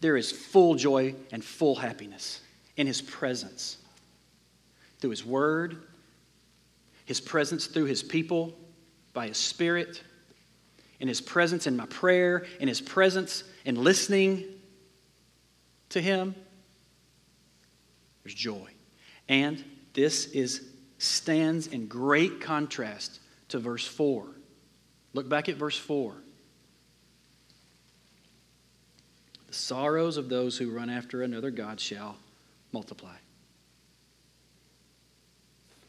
there 0.00 0.16
is 0.16 0.30
full 0.30 0.74
joy 0.74 1.14
and 1.32 1.44
full 1.44 1.74
happiness 1.74 2.40
in 2.76 2.86
His 2.86 3.00
presence. 3.00 3.78
Through 5.00 5.10
His 5.10 5.24
Word, 5.24 5.82
His 7.04 7.20
presence 7.20 7.66
through 7.66 7.86
His 7.86 8.02
people, 8.02 8.54
by 9.12 9.28
His 9.28 9.36
Spirit, 9.36 10.02
in 11.00 11.08
His 11.08 11.20
presence 11.20 11.66
in 11.66 11.76
my 11.76 11.86
prayer, 11.86 12.46
in 12.60 12.68
His 12.68 12.80
presence 12.80 13.44
in 13.64 13.82
listening 13.82 14.44
to 15.90 16.00
Him, 16.00 16.34
there's 18.22 18.34
joy. 18.34 18.68
And 19.28 19.64
this 19.94 20.26
is 20.26 20.64
stands 20.98 21.68
in 21.68 21.86
great 21.86 22.40
contrast 22.40 23.20
to 23.48 23.58
verse 23.58 23.86
4. 23.86 24.26
Look 25.14 25.28
back 25.28 25.48
at 25.48 25.56
verse 25.56 25.78
4. 25.78 26.14
The 29.48 29.54
sorrows 29.54 30.16
of 30.16 30.28
those 30.28 30.56
who 30.56 30.70
run 30.70 30.90
after 30.90 31.22
another 31.22 31.50
God 31.50 31.80
shall 31.80 32.16
multiply. 32.72 33.16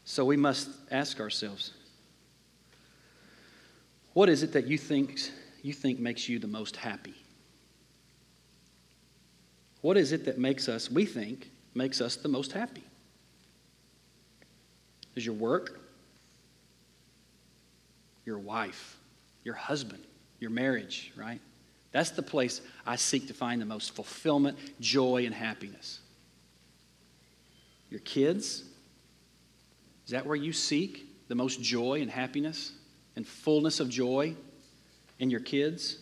So 0.04 0.24
we 0.24 0.36
must 0.36 0.70
ask 0.90 1.20
ourselves 1.20 1.72
what 4.12 4.28
is 4.28 4.42
it 4.42 4.52
that 4.54 4.66
you 4.66 4.76
think, 4.76 5.20
you 5.62 5.72
think 5.72 6.00
makes 6.00 6.28
you 6.28 6.38
the 6.38 6.48
most 6.48 6.74
happy? 6.74 7.14
What 9.82 9.96
is 9.96 10.12
it 10.12 10.24
that 10.24 10.38
makes 10.38 10.68
us, 10.68 10.90
we 10.90 11.06
think, 11.06 11.50
makes 11.74 12.00
us 12.00 12.16
the 12.16 12.28
most 12.28 12.52
happy? 12.52 12.82
Is 15.14 15.24
your 15.24 15.34
work, 15.34 15.80
your 18.26 18.38
wife, 18.38 18.96
your 19.44 19.54
husband, 19.54 20.02
your 20.38 20.50
marriage, 20.50 21.12
right? 21.16 21.40
That's 21.92 22.10
the 22.10 22.22
place 22.22 22.60
I 22.86 22.96
seek 22.96 23.26
to 23.28 23.34
find 23.34 23.60
the 23.60 23.66
most 23.66 23.94
fulfillment, 23.94 24.58
joy, 24.80 25.26
and 25.26 25.34
happiness. 25.34 26.00
Your 27.90 28.00
kids, 28.00 28.64
is 30.04 30.12
that 30.12 30.24
where 30.24 30.36
you 30.36 30.52
seek 30.52 31.06
the 31.28 31.34
most 31.34 31.60
joy 31.60 32.00
and 32.00 32.10
happiness 32.10 32.72
and 33.16 33.26
fullness 33.26 33.80
of 33.80 33.88
joy 33.88 34.34
in 35.18 35.30
your 35.30 35.40
kids? 35.40 35.98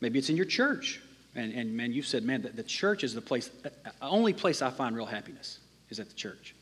Maybe 0.00 0.18
it's 0.18 0.28
in 0.28 0.36
your 0.36 0.46
church. 0.46 1.00
And, 1.34 1.52
and 1.54 1.74
man, 1.74 1.92
you 1.92 2.02
said, 2.02 2.24
man, 2.24 2.42
the, 2.42 2.50
the 2.50 2.62
church 2.62 3.04
is 3.04 3.14
the 3.14 3.20
place, 3.20 3.48
the 3.62 3.72
only 4.02 4.32
place 4.32 4.60
I 4.60 4.70
find 4.70 4.94
real 4.94 5.06
happiness 5.06 5.60
is 5.88 5.98
at 5.98 6.08
the 6.08 6.14
church. 6.14 6.54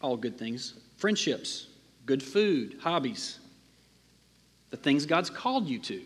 All 0.00 0.16
good 0.16 0.38
things 0.38 0.74
friendships, 0.98 1.66
good 2.06 2.22
food, 2.22 2.76
hobbies, 2.80 3.39
the 4.70 4.76
things 4.76 5.06
God's 5.06 5.30
called 5.30 5.68
you 5.68 5.78
to. 5.80 6.02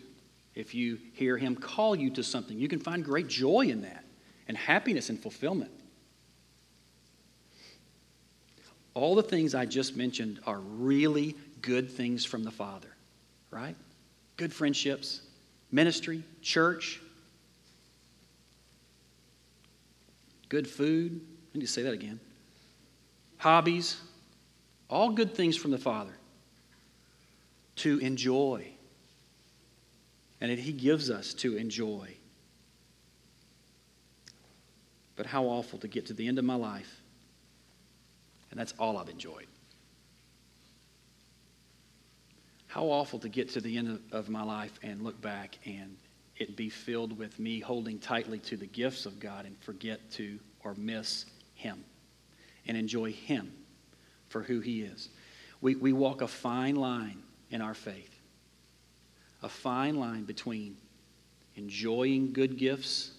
If 0.55 0.73
you 0.73 0.97
hear 1.13 1.37
Him 1.37 1.55
call 1.55 1.95
you 1.95 2.09
to 2.11 2.23
something, 2.23 2.57
you 2.57 2.67
can 2.67 2.79
find 2.79 3.03
great 3.03 3.27
joy 3.27 3.67
in 3.67 3.81
that 3.81 4.03
and 4.47 4.57
happiness 4.57 5.09
and 5.09 5.19
fulfillment. 5.19 5.71
All 8.93 9.15
the 9.15 9.23
things 9.23 9.53
I 9.53 9.65
just 9.65 9.97
mentioned 9.97 10.39
are 10.45 10.59
really 10.59 11.35
good 11.61 11.91
things 11.91 12.23
from 12.23 12.43
the 12.43 12.51
Father, 12.51 12.87
right? 13.51 13.75
Good 14.37 14.53
friendships, 14.53 15.21
ministry, 15.71 16.23
church, 16.41 17.01
good 20.47 20.67
food. 20.67 21.19
I 21.53 21.57
need 21.57 21.65
to 21.65 21.71
say 21.71 21.81
that 21.81 21.93
again. 21.93 22.19
Hobbies, 23.37 23.99
all 24.89 25.09
good 25.09 25.35
things 25.35 25.57
from 25.57 25.71
the 25.71 25.77
Father 25.77 26.13
to 27.77 27.99
enjoy. 27.99 28.67
And 30.41 30.51
that 30.51 30.59
He 30.59 30.73
gives 30.73 31.09
us 31.09 31.33
to 31.35 31.55
enjoy. 31.55 32.15
But 35.15 35.25
how 35.25 35.45
awful 35.45 35.79
to 35.79 35.87
get 35.87 36.07
to 36.07 36.13
the 36.13 36.27
end 36.27 36.39
of 36.39 36.45
my 36.45 36.55
life, 36.55 37.01
and 38.51 38.59
that's 38.59 38.73
all 38.77 38.97
I've 38.97 39.09
enjoyed. 39.09 39.47
How 42.67 42.83
awful 42.87 43.19
to 43.19 43.29
get 43.29 43.49
to 43.51 43.61
the 43.61 43.77
end 43.77 43.99
of 44.11 44.27
my 44.27 44.43
life 44.43 44.77
and 44.83 45.01
look 45.01 45.21
back 45.21 45.57
and 45.65 45.95
it 46.37 46.57
be 46.57 46.69
filled 46.69 47.17
with 47.17 47.39
me 47.39 47.61
holding 47.61 47.99
tightly 47.99 48.39
to 48.39 48.57
the 48.57 48.65
gifts 48.65 49.05
of 49.05 49.19
God 49.19 49.45
and 49.45 49.57
forget 49.59 50.11
to 50.11 50.37
or 50.63 50.75
miss 50.75 51.25
Him 51.53 51.85
and 52.67 52.75
enjoy 52.75 53.13
Him 53.13 53.53
for 54.27 54.43
who 54.43 54.59
He 54.59 54.81
is. 54.81 55.07
We, 55.61 55.75
we 55.75 55.93
walk 55.93 56.21
a 56.21 56.27
fine 56.27 56.75
line 56.75 57.23
in 57.49 57.61
our 57.61 57.73
faith, 57.73 58.13
a 59.43 59.49
fine 59.49 59.95
line 59.95 60.23
between 60.23 60.77
enjoying 61.55 62.33
good 62.33 62.57
gifts 62.57 63.11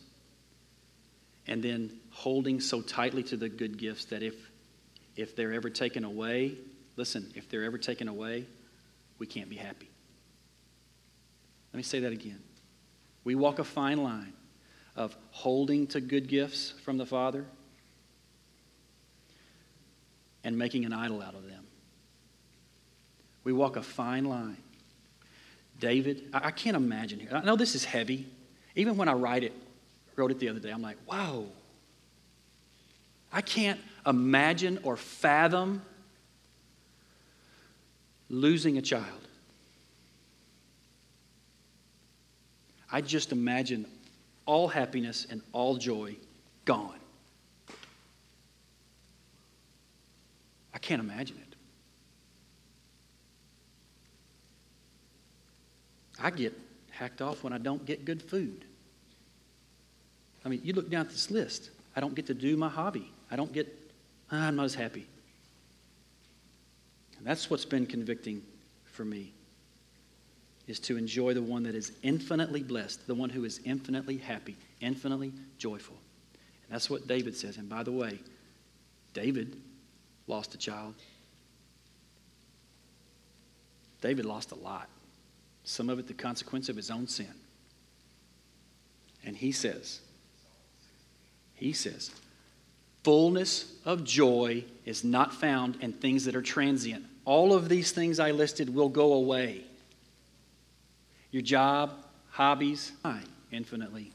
and 1.46 1.62
then 1.62 1.90
holding 2.10 2.60
so 2.60 2.80
tightly 2.80 3.22
to 3.22 3.36
the 3.36 3.48
good 3.48 3.78
gifts 3.78 4.06
that 4.06 4.22
if, 4.22 4.34
if 5.14 5.36
they're 5.36 5.52
ever 5.52 5.70
taken 5.70 6.04
away, 6.04 6.54
listen, 6.96 7.32
if 7.34 7.48
they're 7.48 7.64
ever 7.64 7.78
taken 7.78 8.08
away, 8.08 8.44
we 9.18 9.26
can't 9.26 9.48
be 9.48 9.56
happy. 9.56 9.88
Let 11.72 11.76
me 11.76 11.82
say 11.82 12.00
that 12.00 12.12
again. 12.12 12.42
We 13.24 13.34
walk 13.34 13.58
a 13.58 13.64
fine 13.64 14.02
line 14.02 14.32
of 14.96 15.16
holding 15.30 15.86
to 15.88 16.00
good 16.00 16.28
gifts 16.28 16.72
from 16.84 16.96
the 16.96 17.06
Father 17.06 17.44
and 20.42 20.56
making 20.56 20.84
an 20.84 20.92
idol 20.92 21.22
out 21.22 21.34
of 21.34 21.46
them. 21.46 21.65
We 23.46 23.52
walk 23.52 23.76
a 23.76 23.82
fine 23.82 24.24
line. 24.24 24.56
David, 25.78 26.30
I, 26.34 26.50
can't 26.50 26.76
imagine 26.76 27.20
here. 27.20 27.30
I 27.32 27.44
know 27.44 27.54
this 27.54 27.76
is 27.76 27.84
heavy. 27.84 28.26
Even 28.74 28.96
when 28.96 29.08
I 29.08 29.12
write 29.12 29.44
it, 29.44 29.52
wrote 30.16 30.32
it 30.32 30.40
the 30.40 30.48
other 30.48 30.58
day, 30.58 30.70
I'm 30.70 30.82
like, 30.82 30.96
wow. 31.06 31.44
I 33.32 33.42
can't 33.42 33.78
imagine 34.04 34.80
or 34.82 34.96
fathom 34.96 35.80
losing 38.28 38.78
a 38.78 38.82
child. 38.82 39.28
I 42.90 43.00
just 43.00 43.30
imagine 43.30 43.86
all 44.44 44.66
happiness 44.66 45.24
and 45.30 45.40
all 45.52 45.76
joy 45.76 46.16
gone. 46.64 46.98
I 50.74 50.78
can't 50.78 51.00
imagine 51.00 51.36
it. 51.36 51.45
I 56.22 56.30
get 56.30 56.58
hacked 56.90 57.20
off 57.20 57.44
when 57.44 57.52
I 57.52 57.58
don't 57.58 57.84
get 57.84 58.04
good 58.04 58.22
food. 58.22 58.64
I 60.44 60.48
mean, 60.48 60.60
you 60.64 60.72
look 60.72 60.90
down 60.90 61.06
at 61.06 61.10
this 61.10 61.30
list. 61.30 61.70
I 61.94 62.00
don't 62.00 62.14
get 62.14 62.26
to 62.26 62.34
do 62.34 62.56
my 62.56 62.68
hobby. 62.68 63.10
I 63.30 63.36
don't 63.36 63.52
get, 63.52 63.66
ah, 64.30 64.46
I'm 64.46 64.56
not 64.56 64.64
as 64.64 64.74
happy. 64.74 65.06
And 67.18 67.26
that's 67.26 67.50
what's 67.50 67.64
been 67.64 67.86
convicting 67.86 68.42
for 68.84 69.04
me 69.04 69.32
is 70.66 70.78
to 70.80 70.96
enjoy 70.96 71.32
the 71.32 71.42
one 71.42 71.62
that 71.62 71.74
is 71.74 71.92
infinitely 72.02 72.62
blessed, 72.62 73.06
the 73.06 73.14
one 73.14 73.30
who 73.30 73.44
is 73.44 73.60
infinitely 73.64 74.16
happy, 74.16 74.56
infinitely 74.80 75.32
joyful. 75.58 75.96
And 76.64 76.74
that's 76.74 76.90
what 76.90 77.06
David 77.06 77.36
says. 77.36 77.56
And 77.56 77.68
by 77.68 77.82
the 77.82 77.92
way, 77.92 78.18
David 79.14 79.56
lost 80.26 80.54
a 80.54 80.58
child. 80.58 80.94
David 84.00 84.24
lost 84.24 84.52
a 84.52 84.56
lot. 84.56 84.88
Some 85.66 85.90
of 85.90 85.98
it 85.98 86.06
the 86.06 86.14
consequence 86.14 86.68
of 86.68 86.76
his 86.76 86.92
own 86.92 87.08
sin. 87.08 87.34
And 89.24 89.36
he 89.36 89.50
says, 89.50 90.00
he 91.54 91.72
says, 91.72 92.12
fullness 93.02 93.74
of 93.84 94.04
joy 94.04 94.64
is 94.84 95.02
not 95.02 95.34
found 95.34 95.78
in 95.80 95.92
things 95.92 96.24
that 96.26 96.36
are 96.36 96.42
transient. 96.42 97.04
All 97.24 97.52
of 97.52 97.68
these 97.68 97.90
things 97.90 98.20
I 98.20 98.30
listed 98.30 98.72
will 98.72 98.88
go 98.88 99.14
away. 99.14 99.64
Your 101.32 101.42
job, 101.42 101.94
hobbies, 102.30 102.92
I 103.04 103.20
infinitely 103.50 104.12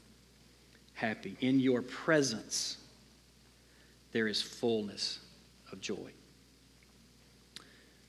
happy. 0.94 1.36
In 1.40 1.60
your 1.60 1.82
presence, 1.82 2.78
there 4.12 4.26
is 4.26 4.40
fullness 4.40 5.18
of 5.70 5.82
joy. 5.82 6.12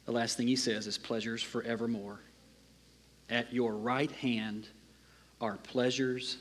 The 0.05 0.13
last 0.13 0.37
thing 0.37 0.47
he 0.47 0.55
says 0.55 0.87
is 0.87 0.97
pleasures 0.97 1.43
forevermore. 1.43 2.21
At 3.33 3.51
your 3.51 3.73
right 3.73 4.11
hand 4.11 4.67
are 5.41 5.57
pleasures 5.57 6.37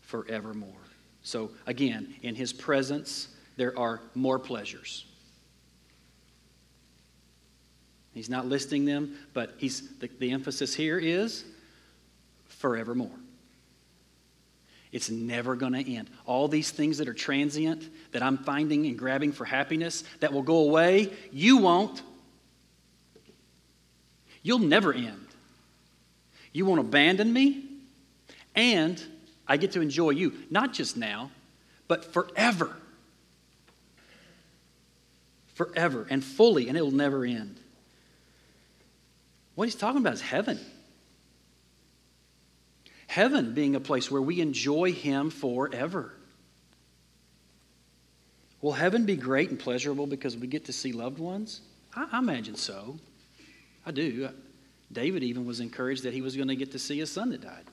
forevermore. 0.00 0.72
So, 1.22 1.52
again, 1.64 2.12
in 2.22 2.34
his 2.34 2.52
presence, 2.52 3.28
there 3.56 3.78
are 3.78 4.00
more 4.16 4.40
pleasures. 4.40 5.04
He's 8.14 8.28
not 8.28 8.46
listing 8.46 8.84
them, 8.84 9.16
but 9.32 9.54
he's, 9.58 9.96
the, 9.98 10.10
the 10.18 10.32
emphasis 10.32 10.74
here 10.74 10.98
is 10.98 11.44
forevermore. 12.46 13.14
It's 14.90 15.10
never 15.10 15.54
going 15.54 15.74
to 15.74 15.94
end. 15.94 16.10
All 16.26 16.48
these 16.48 16.72
things 16.72 16.98
that 16.98 17.06
are 17.06 17.14
transient, 17.14 17.88
that 18.10 18.24
I'm 18.24 18.38
finding 18.38 18.86
and 18.86 18.98
grabbing 18.98 19.30
for 19.30 19.44
happiness, 19.44 20.02
that 20.18 20.32
will 20.32 20.42
go 20.42 20.56
away, 20.56 21.12
you 21.30 21.58
won't. 21.58 22.02
You'll 24.42 24.58
never 24.58 24.92
end. 24.92 25.27
You 26.52 26.64
won't 26.64 26.80
abandon 26.80 27.32
me, 27.32 27.64
and 28.54 29.02
I 29.46 29.56
get 29.56 29.72
to 29.72 29.80
enjoy 29.80 30.10
you, 30.10 30.32
not 30.50 30.72
just 30.72 30.96
now, 30.96 31.30
but 31.86 32.04
forever. 32.04 32.76
Forever 35.54 36.06
and 36.08 36.24
fully, 36.24 36.68
and 36.68 36.76
it 36.76 36.82
will 36.82 36.90
never 36.90 37.24
end. 37.24 37.58
What 39.54 39.64
he's 39.64 39.74
talking 39.74 40.00
about 40.00 40.14
is 40.14 40.20
heaven. 40.20 40.60
Heaven 43.08 43.54
being 43.54 43.74
a 43.74 43.80
place 43.80 44.10
where 44.10 44.22
we 44.22 44.40
enjoy 44.40 44.92
Him 44.92 45.30
forever. 45.30 46.12
Will 48.60 48.72
heaven 48.72 49.06
be 49.06 49.16
great 49.16 49.50
and 49.50 49.58
pleasurable 49.58 50.06
because 50.06 50.36
we 50.36 50.46
get 50.46 50.66
to 50.66 50.72
see 50.72 50.92
loved 50.92 51.18
ones? 51.18 51.62
I, 51.94 52.18
imagine 52.18 52.54
so. 52.54 52.98
I 53.86 53.90
do. 53.90 54.28
David 54.90 55.22
even 55.22 55.44
was 55.44 55.60
encouraged 55.60 56.04
that 56.04 56.14
he 56.14 56.22
was 56.22 56.36
going 56.36 56.48
to 56.48 56.56
get 56.56 56.72
to 56.72 56.78
see 56.78 56.98
his 56.98 57.10
son 57.10 57.30
that 57.30 57.42
died. 57.42 57.64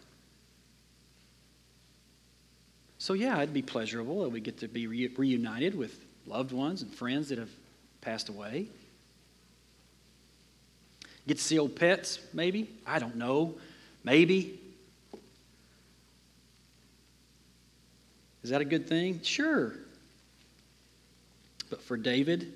So, 2.97 3.13
yeah, 3.13 3.37
it'd 3.37 3.53
be 3.53 3.61
pleasurable 3.61 4.23
that 4.23 4.29
we 4.29 4.39
get 4.39 4.59
to 4.59 4.67
be 4.67 4.87
re- 4.87 5.11
reunited 5.15 5.75
with 5.75 6.03
loved 6.25 6.51
ones 6.51 6.81
and 6.81 6.93
friends 6.93 7.29
that 7.29 7.37
have 7.37 7.51
passed 8.01 8.29
away. 8.29 8.67
Get 11.27 11.37
to 11.37 11.43
see 11.43 11.57
old 11.57 11.75
pets, 11.75 12.19
maybe? 12.33 12.69
I 12.85 12.99
don't 12.99 13.15
know. 13.15 13.55
Maybe. 14.03 14.59
Is 18.43 18.51
that 18.51 18.61
a 18.61 18.65
good 18.65 18.87
thing? 18.87 19.21
Sure. 19.23 19.73
But 21.69 21.81
for 21.81 21.97
David, 21.97 22.53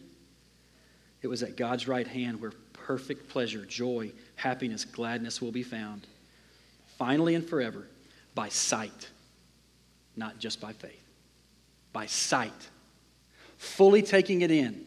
it 1.22 1.28
was 1.28 1.42
at 1.42 1.58
God's 1.58 1.88
right 1.88 2.08
hand 2.08 2.40
where 2.42 2.52
perfect 2.74 3.30
pleasure, 3.30 3.66
joy, 3.66 4.12
happiness, 4.40 4.86
gladness 4.86 5.42
will 5.42 5.52
be 5.52 5.64
found, 5.64 6.08
finally 6.98 7.36
and 7.36 7.48
forever, 7.48 7.86
by 8.34 8.50
sight, 8.50 9.10
not 10.16 10.40
just 10.40 10.62
by 10.62 10.72
faith. 10.72 11.04
By 11.92 12.06
sight. 12.06 12.70
Fully 13.58 14.02
taking 14.02 14.42
it 14.42 14.50
in, 14.50 14.86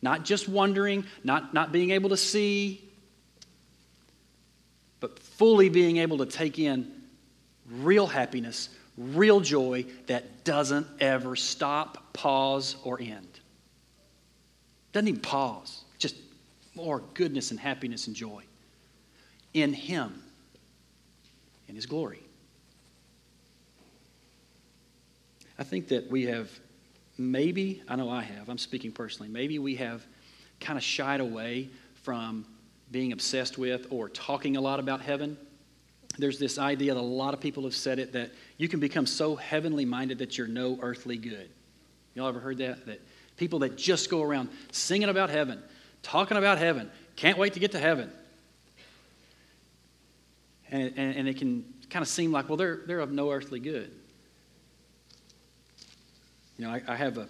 not 0.00 0.24
just 0.24 0.48
wondering, 0.48 1.04
not, 1.24 1.52
not 1.52 1.72
being 1.72 1.90
able 1.90 2.10
to 2.10 2.16
see, 2.16 2.88
but 5.00 5.18
fully 5.18 5.68
being 5.68 5.96
able 5.96 6.18
to 6.18 6.26
take 6.26 6.58
in 6.58 6.90
real 7.68 8.06
happiness, 8.06 8.68
real 8.96 9.40
joy 9.40 9.84
that 10.06 10.44
doesn't 10.44 10.86
ever 11.00 11.34
stop, 11.34 12.12
pause, 12.12 12.76
or 12.84 13.00
end. 13.00 13.40
Doesn't 14.92 15.08
even 15.08 15.20
pause, 15.20 15.82
just 15.98 16.14
more 16.76 17.02
goodness 17.14 17.50
and 17.50 17.58
happiness 17.58 18.06
and 18.06 18.14
joy 18.14 18.44
in 19.54 19.72
Him, 19.72 20.22
in 21.68 21.74
His 21.74 21.86
glory. 21.86 22.20
I 25.58 25.64
think 25.64 25.88
that 25.88 26.10
we 26.10 26.24
have 26.24 26.50
maybe, 27.16 27.82
I 27.88 27.96
know 27.96 28.10
I 28.10 28.22
have, 28.22 28.48
I'm 28.48 28.58
speaking 28.58 28.92
personally, 28.92 29.30
maybe 29.30 29.58
we 29.58 29.76
have 29.76 30.04
kind 30.60 30.76
of 30.76 30.82
shied 30.82 31.20
away 31.20 31.70
from 32.02 32.44
being 32.90 33.12
obsessed 33.12 33.56
with 33.56 33.86
or 33.90 34.08
talking 34.08 34.56
a 34.56 34.60
lot 34.60 34.80
about 34.80 35.00
heaven 35.00 35.38
there's 36.18 36.38
this 36.38 36.58
idea 36.58 36.94
that 36.94 37.00
a 37.00 37.02
lot 37.02 37.34
of 37.34 37.40
people 37.40 37.64
have 37.64 37.74
said 37.74 37.98
it 37.98 38.12
that 38.12 38.30
you 38.56 38.68
can 38.68 38.80
become 38.80 39.06
so 39.06 39.34
heavenly 39.36 39.84
minded 39.84 40.18
that 40.18 40.38
you're 40.38 40.46
no 40.46 40.78
earthly 40.80 41.16
good. 41.16 41.50
Y'all 42.14 42.28
ever 42.28 42.40
heard 42.40 42.58
that? 42.58 42.86
That 42.86 43.00
people 43.36 43.58
that 43.60 43.76
just 43.76 44.10
go 44.10 44.22
around 44.22 44.48
singing 44.70 45.08
about 45.08 45.30
heaven, 45.30 45.62
talking 46.02 46.36
about 46.36 46.58
heaven, 46.58 46.90
can't 47.16 47.36
wait 47.36 47.54
to 47.54 47.60
get 47.60 47.72
to 47.72 47.80
heaven. 47.80 48.10
And, 50.74 50.92
and, 50.96 51.16
and 51.16 51.28
it 51.28 51.36
can 51.36 51.64
kind 51.88 52.02
of 52.02 52.08
seem 52.08 52.32
like, 52.32 52.48
well, 52.48 52.56
they're, 52.56 52.80
they're 52.84 52.98
of 52.98 53.12
no 53.12 53.30
earthly 53.30 53.60
good. 53.60 53.92
You 56.58 56.64
know, 56.64 56.72
I, 56.72 56.82
I, 56.88 56.96
have 56.96 57.16
a, 57.16 57.28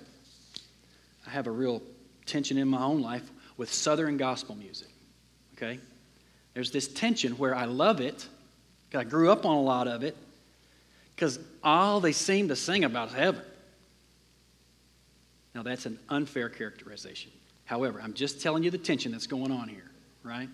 I 1.26 1.30
have 1.30 1.46
a 1.46 1.50
real 1.50 1.83
tension 2.24 2.57
in 2.57 2.66
my 2.68 2.83
own 2.83 3.02
life 3.02 3.30
with 3.59 3.70
Southern 3.70 4.16
gospel 4.16 4.54
music. 4.54 4.88
Okay? 5.59 5.78
There's 6.54 6.70
this 6.70 6.88
tension 6.88 7.33
where 7.33 7.54
I 7.54 7.66
love 7.66 8.00
it 8.00 8.26
I 8.94 9.04
grew 9.04 9.30
up 9.30 9.44
on 9.44 9.57
a 9.57 9.62
lot 9.62 9.88
of 9.88 10.02
it 10.02 10.16
because 11.14 11.38
all 11.62 12.00
they 12.00 12.12
seem 12.12 12.48
to 12.48 12.57
sing 12.57 12.85
about 12.85 13.09
is 13.09 13.14
heaven. 13.14 13.42
Now, 15.54 15.62
that's 15.62 15.87
an 15.87 15.98
unfair 16.09 16.48
characterization. 16.48 17.30
However, 17.64 18.00
I'm 18.02 18.14
just 18.14 18.40
telling 18.40 18.62
you 18.62 18.70
the 18.70 18.78
tension 18.78 19.12
that's 19.12 19.26
going 19.26 19.50
on 19.50 19.68
here, 19.68 19.90
right? 20.22 20.48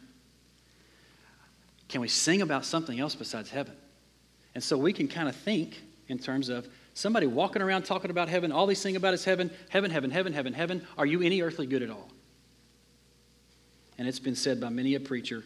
Can 1.90 2.00
we 2.00 2.07
sing 2.07 2.40
about 2.40 2.64
something 2.64 3.00
else 3.00 3.16
besides 3.16 3.50
heaven? 3.50 3.74
And 4.55 4.62
so 4.62 4.79
we 4.79 4.92
can 4.92 5.09
kind 5.09 5.29
of 5.29 5.35
think 5.35 5.83
in 6.07 6.20
terms 6.20 6.48
of 6.48 6.68
somebody 6.94 7.26
walking 7.26 7.62
around 7.62 7.83
talking 7.83 8.12
about 8.12 8.29
heaven, 8.29 8.53
all 8.53 8.66
they 8.66 8.74
sing 8.74 8.94
about 8.94 9.12
is 9.12 9.24
heaven, 9.24 9.50
heaven, 9.70 9.90
heaven, 9.90 10.12
heaven, 10.12 10.33
heaven, 10.33 10.53
heaven. 10.53 10.87
Are 10.96 11.05
you 11.05 11.20
any 11.20 11.42
earthly 11.42 11.66
good 11.66 11.83
at 11.83 11.90
all? 11.90 12.09
And 13.98 14.07
it's 14.07 14.20
been 14.20 14.37
said 14.37 14.61
by 14.61 14.68
many 14.68 14.94
a 14.94 15.00
preacher 15.00 15.42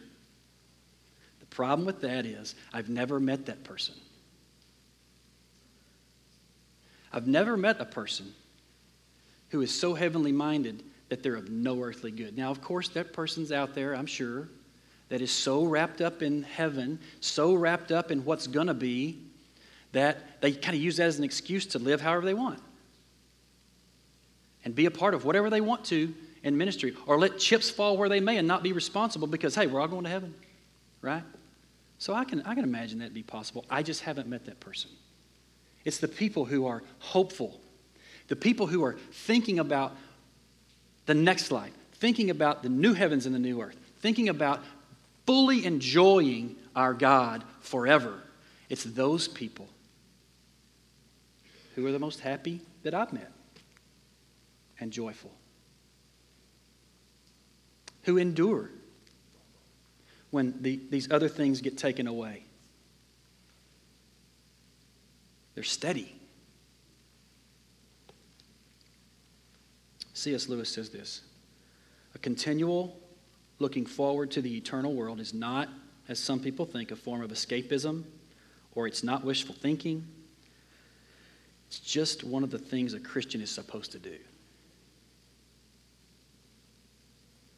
The 1.39 1.47
Problem 1.47 1.87
with 1.87 2.01
that 2.01 2.27
is, 2.27 2.53
I've 2.71 2.89
never 2.89 3.19
met 3.19 3.47
that 3.47 3.63
person. 3.63 3.95
I've 7.11 7.25
never 7.25 7.57
met 7.57 7.81
a 7.81 7.85
person 7.85 8.35
who 9.49 9.61
is 9.61 9.73
so 9.73 9.95
heavenly 9.95 10.31
minded 10.31 10.83
that 11.09 11.23
they're 11.23 11.35
of 11.35 11.49
no 11.49 11.81
earthly 11.81 12.11
good. 12.11 12.37
Now, 12.37 12.51
of 12.51 12.61
course, 12.61 12.89
that 12.89 13.13
person's 13.13 13.51
out 13.51 13.73
there, 13.73 13.95
I'm 13.95 14.05
sure, 14.05 14.47
that 15.09 15.21
is 15.21 15.31
so 15.31 15.63
wrapped 15.63 16.01
up 16.01 16.21
in 16.21 16.43
heaven, 16.43 16.99
so 17.19 17.53
wrapped 17.53 17.91
up 17.91 18.11
in 18.11 18.25
what's 18.25 18.47
going 18.47 18.67
to 18.67 18.73
be, 18.73 19.19
that 19.91 20.41
they 20.41 20.51
kind 20.51 20.75
of 20.75 20.81
use 20.81 20.97
that 20.97 21.07
as 21.07 21.17
an 21.17 21.23
excuse 21.23 21.65
to 21.67 21.79
live 21.79 22.01
however 22.01 22.25
they 22.25 22.33
want 22.33 22.59
and 24.65 24.73
be 24.75 24.87
a 24.87 24.91
part 24.91 25.13
of 25.13 25.23
whatever 25.23 25.49
they 25.49 25.61
want 25.61 25.85
to 25.85 26.13
in 26.43 26.57
ministry 26.57 26.95
or 27.05 27.17
let 27.17 27.39
chips 27.39 27.69
fall 27.69 27.95
where 27.95 28.09
they 28.09 28.19
may 28.19 28.37
and 28.37 28.47
not 28.47 28.63
be 28.63 28.73
responsible 28.73 29.27
because, 29.27 29.55
hey, 29.55 29.67
we're 29.67 29.79
all 29.79 29.87
going 29.87 30.03
to 30.03 30.09
heaven, 30.09 30.33
right? 31.01 31.23
So 31.99 32.13
I 32.13 32.25
can, 32.25 32.41
I 32.41 32.55
can 32.55 32.63
imagine 32.63 32.99
that 32.99 33.13
be 33.13 33.23
possible. 33.23 33.63
I 33.69 33.83
just 33.83 34.01
haven't 34.01 34.27
met 34.27 34.45
that 34.45 34.59
person. 34.59 34.89
It's 35.85 35.99
the 35.99 36.07
people 36.07 36.45
who 36.45 36.65
are 36.65 36.83
hopeful, 36.99 37.59
the 38.27 38.35
people 38.35 38.67
who 38.67 38.83
are 38.83 38.97
thinking 39.11 39.59
about 39.59 39.95
the 41.05 41.13
next 41.13 41.51
life, 41.51 41.73
thinking 41.93 42.31
about 42.31 42.63
the 42.63 42.69
new 42.69 42.93
heavens 42.93 43.27
and 43.27 43.33
the 43.33 43.39
new 43.39 43.61
earth, 43.61 43.77
thinking 43.99 44.29
about 44.29 44.61
fully 45.25 45.65
enjoying 45.65 46.55
our 46.75 46.93
God 46.93 47.43
forever. 47.61 48.21
It's 48.69 48.83
those 48.83 49.27
people 49.27 49.67
who 51.75 51.85
are 51.85 51.91
the 51.91 51.99
most 51.99 52.19
happy 52.19 52.61
that 52.83 52.93
I've 52.93 53.13
met 53.13 53.31
and 54.79 54.91
joyful, 54.91 55.31
who 58.03 58.17
endure 58.17 58.69
when 60.31 60.61
the, 60.61 60.79
these 60.89 61.11
other 61.11 61.29
things 61.29 61.61
get 61.61 61.77
taken 61.77 62.07
away. 62.07 62.43
They're 65.53 65.63
steady. 65.63 66.13
C.S. 70.13 70.49
Lewis 70.49 70.69
says 70.69 70.89
this 70.89 71.21
A 72.13 72.17
continual 72.17 72.99
looking 73.59 73.85
forward 73.85 74.31
to 74.31 74.41
the 74.41 74.55
eternal 74.57 74.93
world 74.93 75.19
is 75.19 75.33
not, 75.33 75.69
as 76.07 76.19
some 76.19 76.39
people 76.39 76.65
think, 76.65 76.91
a 76.91 76.95
form 76.95 77.21
of 77.21 77.31
escapism 77.31 78.03
or 78.75 78.87
it's 78.87 79.03
not 79.03 79.23
wishful 79.23 79.55
thinking. 79.55 80.05
It's 81.67 81.79
just 81.79 82.23
one 82.23 82.43
of 82.43 82.51
the 82.51 82.59
things 82.59 82.93
a 82.93 82.99
Christian 82.99 83.41
is 83.41 83.49
supposed 83.49 83.91
to 83.93 83.99
do. 83.99 84.17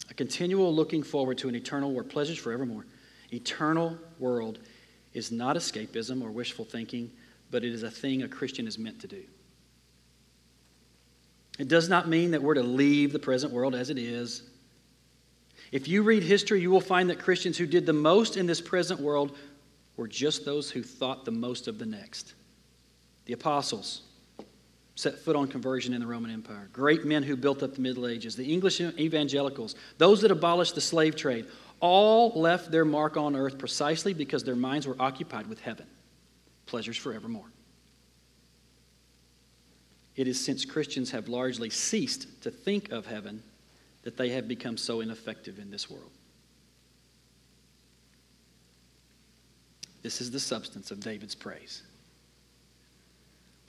A 0.10 0.14
continual 0.14 0.74
looking 0.74 1.04
forward 1.04 1.38
to 1.40 1.50
an 1.50 1.56
eternal 1.56 1.92
where 1.92 2.04
pleasures 2.04 2.38
forevermore. 2.38 2.86
Eternal 3.34 3.98
world 4.20 4.60
is 5.14 5.32
not 5.32 5.58
escapism 5.58 6.24
or 6.24 6.30
wishful 6.32 6.64
thinking, 6.64 7.12
but 7.52 7.64
it 7.64 7.74
is 7.74 7.84
a 7.84 7.92
thing 7.92 8.22
a 8.22 8.28
Christian 8.28 8.68
is 8.68 8.78
meant 8.78 9.02
to 9.02 9.08
do. 9.08 9.24
It 11.60 11.68
does 11.68 11.90
not 11.90 12.08
mean 12.08 12.32
that 12.32 12.42
we're 12.42 12.54
to 12.54 12.64
leave 12.64 13.12
the 13.12 13.20
present 13.20 13.52
world 13.52 13.74
as 13.74 13.90
it 13.90 13.98
is. 13.98 14.44
If 15.72 15.88
you 15.88 16.04
read 16.04 16.24
history, 16.24 16.62
you 16.62 16.72
will 16.72 16.82
find 16.82 17.10
that 17.10 17.20
Christians 17.20 17.58
who 17.58 17.66
did 17.66 17.86
the 17.86 17.94
most 17.94 18.38
in 18.38 18.46
this 18.46 18.62
present 18.62 19.00
world 19.00 19.36
were 19.98 20.08
just 20.08 20.46
those 20.46 20.72
who 20.72 20.84
thought 20.84 21.26
the 21.26 21.32
most 21.32 21.68
of 21.68 21.80
the 21.80 21.86
next. 21.86 22.34
The 23.26 23.34
apostles, 23.34 24.04
set 24.96 25.20
foot 25.20 25.36
on 25.36 25.48
conversion 25.48 25.94
in 25.94 26.00
the 26.00 26.08
Roman 26.08 26.32
Empire, 26.32 26.70
great 26.72 27.06
men 27.06 27.24
who 27.24 27.36
built 27.36 27.62
up 27.62 27.76
the 27.76 27.82
Middle 27.82 28.08
Ages, 28.08 28.36
the 28.36 28.52
English 28.52 28.80
evangelicals, 28.80 29.76
those 29.98 30.22
that 30.22 30.32
abolished 30.32 30.76
the 30.76 30.82
slave 30.82 31.16
trade, 31.16 31.46
all 31.80 32.32
left 32.40 32.72
their 32.72 32.86
mark 32.86 33.18
on 33.18 33.36
earth 33.36 33.58
precisely 33.58 34.14
because 34.14 34.44
their 34.44 34.56
minds 34.56 34.88
were 34.88 34.96
occupied 35.00 35.48
with 35.48 35.60
heaven, 35.60 35.86
pleasures 36.66 36.98
forevermore. 36.98 37.46
It 40.16 40.28
is 40.28 40.44
since 40.44 40.66
Christians 40.66 41.12
have 41.12 41.28
largely 41.28 41.70
ceased 41.70 42.42
to 42.42 42.50
think 42.50 42.92
of 42.92 43.06
heaven 43.06 43.44
that 44.08 44.16
they 44.16 44.30
have 44.30 44.48
become 44.48 44.78
so 44.78 45.02
ineffective 45.02 45.60
in 45.60 45.70
this 45.70 45.90
world. 45.90 46.12
This 50.02 50.22
is 50.22 50.32
the 50.32 50.40
substance 50.40 50.92
of 50.92 51.02
David's 51.02 51.36
praise. 51.36 51.82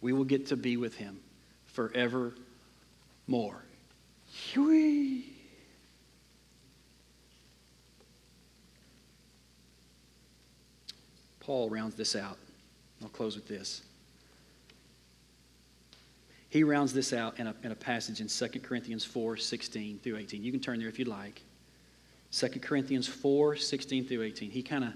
We 0.01 0.12
will 0.12 0.22
get 0.22 0.47
to 0.47 0.57
be 0.57 0.76
with 0.76 0.95
him 0.95 1.18
forevermore. 1.66 2.36
Whee! 4.55 5.24
Paul 11.41 11.68
rounds 11.68 11.97
this 11.97 12.14
out. 12.14 12.39
I'll 13.03 13.09
close 13.09 13.34
with 13.34 13.49
this. 13.49 13.82
He 16.51 16.65
rounds 16.65 16.95
this 16.95 17.13
out 17.13 17.39
in 17.39 17.47
a, 17.47 17.55
in 17.63 17.73
a 17.73 17.77
passage 17.77 18.21
in 18.21 18.29
2 18.29 18.61
Corinthians 18.61 19.05
4 19.05 19.37
16 19.37 19.99
through 19.99 20.17
18. 20.17 20.43
You 20.43 20.51
can 20.51 20.61
turn 20.61 20.79
there 20.79 20.89
if 20.89 20.99
you'd 20.99 21.09
like. 21.09 21.43
2 22.33 22.49
Corinthians 22.61 23.07
4 23.07 23.57
16 23.57 24.07
through 24.07 24.23
18. 24.23 24.51
He 24.51 24.63
kind 24.63 24.85
of 24.85 24.93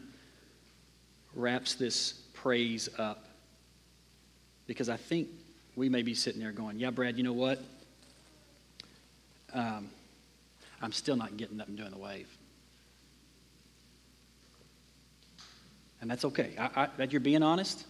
wraps 1.34 1.74
this 1.74 2.12
praise 2.32 2.88
up 2.98 3.26
because 4.66 4.88
I 4.88 4.96
think 4.96 5.28
we 5.76 5.88
may 5.88 6.02
be 6.02 6.14
sitting 6.14 6.40
there 6.40 6.52
going, 6.52 6.78
Yeah, 6.78 6.90
Brad, 6.90 7.16
you 7.16 7.24
know 7.24 7.32
what? 7.32 7.62
Um, 9.52 9.90
I'm 10.80 10.92
still 10.92 11.16
not 11.16 11.36
getting 11.36 11.60
up 11.60 11.68
and 11.68 11.76
doing 11.76 11.90
the 11.90 11.98
wave. 11.98 12.28
And 16.00 16.10
that's 16.10 16.24
okay. 16.24 16.54
I, 16.58 16.84
I, 16.84 16.88
that 16.96 17.12
you're 17.12 17.20
being 17.20 17.42
honest. 17.42 17.86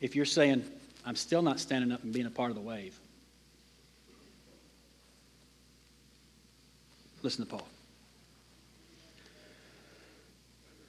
If 0.00 0.16
you're 0.16 0.24
saying, 0.24 0.64
I'm 1.04 1.16
still 1.16 1.42
not 1.42 1.60
standing 1.60 1.92
up 1.92 2.02
and 2.02 2.12
being 2.12 2.26
a 2.26 2.30
part 2.30 2.50
of 2.50 2.56
the 2.56 2.62
wave. 2.62 2.98
Listen 7.22 7.44
to 7.44 7.50
Paul. 7.50 7.66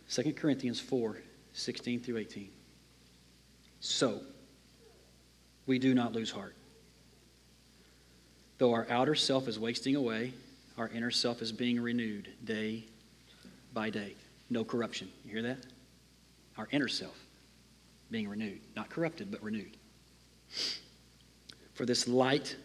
2 0.10 0.34
Corinthians 0.34 0.80
4 0.80 1.18
16 1.54 2.02
through 2.02 2.18
18. 2.18 2.50
So, 3.80 4.20
we 5.66 5.80
do 5.80 5.94
not 5.94 6.12
lose 6.12 6.30
heart. 6.30 6.54
Though 8.58 8.74
our 8.74 8.86
outer 8.90 9.16
self 9.16 9.48
is 9.48 9.58
wasting 9.58 9.96
away, 9.96 10.34
our 10.78 10.90
inner 10.90 11.12
self 11.12 11.42
is 11.42 11.52
being 11.52 11.80
renewed 11.80 12.28
day 12.44 12.84
by 13.74 13.90
day. 13.90 14.16
No 14.50 14.64
corruption. 14.66 15.10
You 15.24 15.32
hear 15.32 15.42
that? 15.44 15.66
Our 16.58 16.68
inner 16.72 16.90
self 16.90 17.18
being 18.12 18.28
renewed. 18.28 18.60
Not 18.76 18.90
corrupted, 18.90 19.32
but 19.32 19.42
renewed. 19.42 19.78
For 21.76 21.86
this 21.86 22.08
light, 22.08 22.56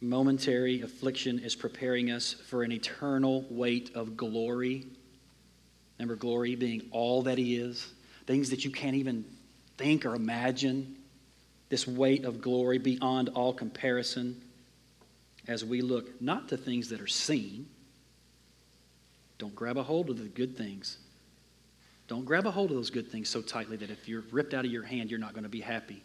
momentary 0.00 0.80
affliction 0.80 1.38
is 1.38 1.54
preparing 1.54 2.10
us 2.10 2.32
for 2.32 2.62
an 2.62 2.72
eternal 2.72 3.44
weight 3.50 3.90
of 3.94 4.16
glory. 4.16 4.86
Remember, 5.98 6.16
glory 6.16 6.54
being 6.54 6.82
all 6.90 7.22
that 7.22 7.38
He 7.38 7.56
is, 7.56 7.92
things 8.26 8.50
that 8.50 8.64
you 8.64 8.70
can't 8.70 8.96
even 8.96 9.24
think 9.76 10.06
or 10.06 10.14
imagine. 10.14 10.96
This 11.68 11.86
weight 11.86 12.24
of 12.24 12.40
glory 12.40 12.78
beyond 12.78 13.28
all 13.30 13.52
comparison 13.52 14.40
as 15.46 15.64
we 15.64 15.82
look 15.82 16.20
not 16.20 16.48
to 16.48 16.56
things 16.56 16.88
that 16.88 17.00
are 17.00 17.06
seen. 17.06 17.66
Don't 19.36 19.54
grab 19.54 19.76
a 19.76 19.82
hold 19.82 20.08
of 20.08 20.18
the 20.18 20.24
good 20.24 20.56
things. 20.56 20.96
Don't 22.06 22.24
grab 22.24 22.46
a 22.46 22.50
hold 22.50 22.70
of 22.70 22.76
those 22.76 22.88
good 22.88 23.12
things 23.12 23.28
so 23.28 23.42
tightly 23.42 23.76
that 23.76 23.90
if 23.90 24.08
you're 24.08 24.24
ripped 24.30 24.54
out 24.54 24.64
of 24.64 24.70
your 24.70 24.84
hand, 24.84 25.10
you're 25.10 25.20
not 25.20 25.34
going 25.34 25.42
to 25.42 25.50
be 25.50 25.60
happy 25.60 26.02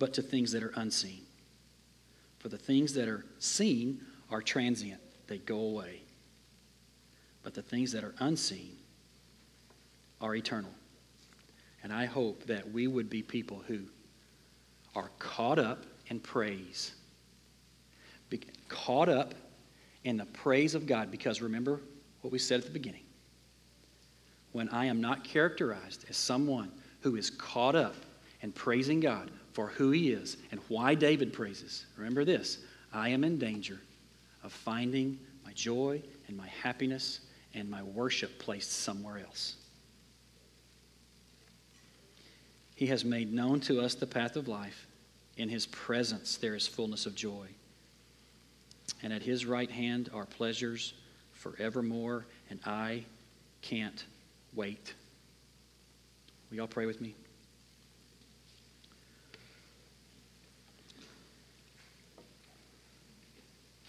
but 0.00 0.14
to 0.14 0.22
things 0.22 0.50
that 0.50 0.64
are 0.64 0.72
unseen. 0.74 1.20
For 2.38 2.48
the 2.48 2.58
things 2.58 2.94
that 2.94 3.06
are 3.06 3.24
seen 3.38 4.00
are 4.30 4.40
transient, 4.40 5.00
they 5.28 5.38
go 5.38 5.58
away. 5.58 6.00
But 7.42 7.54
the 7.54 7.62
things 7.62 7.92
that 7.92 8.02
are 8.02 8.14
unseen 8.18 8.78
are 10.20 10.34
eternal. 10.34 10.70
And 11.82 11.92
I 11.92 12.06
hope 12.06 12.46
that 12.46 12.72
we 12.72 12.86
would 12.86 13.10
be 13.10 13.22
people 13.22 13.62
who 13.68 13.80
are 14.96 15.10
caught 15.18 15.58
up 15.58 15.84
in 16.06 16.18
praise, 16.18 16.94
be 18.30 18.40
caught 18.68 19.08
up 19.08 19.34
in 20.04 20.16
the 20.16 20.24
praise 20.26 20.74
of 20.74 20.86
God, 20.86 21.10
because 21.10 21.42
remember 21.42 21.80
what 22.22 22.32
we 22.32 22.38
said 22.38 22.60
at 22.60 22.66
the 22.66 22.72
beginning. 22.72 23.04
When 24.52 24.70
I 24.70 24.86
am 24.86 25.00
not 25.02 25.24
characterized 25.24 26.06
as 26.08 26.16
someone 26.16 26.72
who 27.02 27.16
is 27.16 27.28
caught 27.28 27.74
up 27.76 27.94
in 28.40 28.52
praising 28.52 29.00
God, 29.00 29.30
for 29.52 29.68
who 29.68 29.90
he 29.90 30.12
is 30.12 30.36
and 30.50 30.60
why 30.68 30.94
David 30.94 31.32
praises. 31.32 31.86
Remember 31.96 32.24
this 32.24 32.58
I 32.92 33.10
am 33.10 33.24
in 33.24 33.38
danger 33.38 33.80
of 34.42 34.52
finding 34.52 35.18
my 35.44 35.52
joy 35.52 36.02
and 36.28 36.36
my 36.36 36.48
happiness 36.48 37.20
and 37.54 37.68
my 37.68 37.82
worship 37.82 38.38
placed 38.38 38.72
somewhere 38.72 39.18
else. 39.18 39.56
He 42.74 42.86
has 42.86 43.04
made 43.04 43.32
known 43.32 43.60
to 43.60 43.80
us 43.80 43.94
the 43.94 44.06
path 44.06 44.36
of 44.36 44.48
life. 44.48 44.86
In 45.36 45.48
his 45.48 45.66
presence 45.66 46.36
there 46.36 46.54
is 46.54 46.66
fullness 46.66 47.06
of 47.06 47.14
joy. 47.14 47.46
And 49.02 49.12
at 49.12 49.22
his 49.22 49.46
right 49.46 49.70
hand 49.70 50.10
are 50.12 50.26
pleasures 50.26 50.94
forevermore, 51.32 52.26
and 52.50 52.60
I 52.66 53.04
can't 53.62 54.04
wait. 54.54 54.94
Will 56.50 56.58
y'all 56.58 56.66
pray 56.66 56.86
with 56.86 57.00
me? 57.00 57.14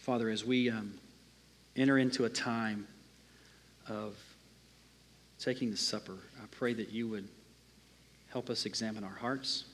Father, 0.01 0.31
as 0.31 0.43
we 0.43 0.67
um, 0.67 0.95
enter 1.75 1.99
into 1.99 2.25
a 2.25 2.29
time 2.29 2.87
of 3.87 4.15
taking 5.37 5.69
the 5.69 5.77
supper, 5.77 6.17
I 6.41 6.47
pray 6.49 6.73
that 6.73 6.89
you 6.89 7.07
would 7.09 7.27
help 8.31 8.49
us 8.49 8.65
examine 8.65 9.03
our 9.03 9.13
hearts. 9.13 9.65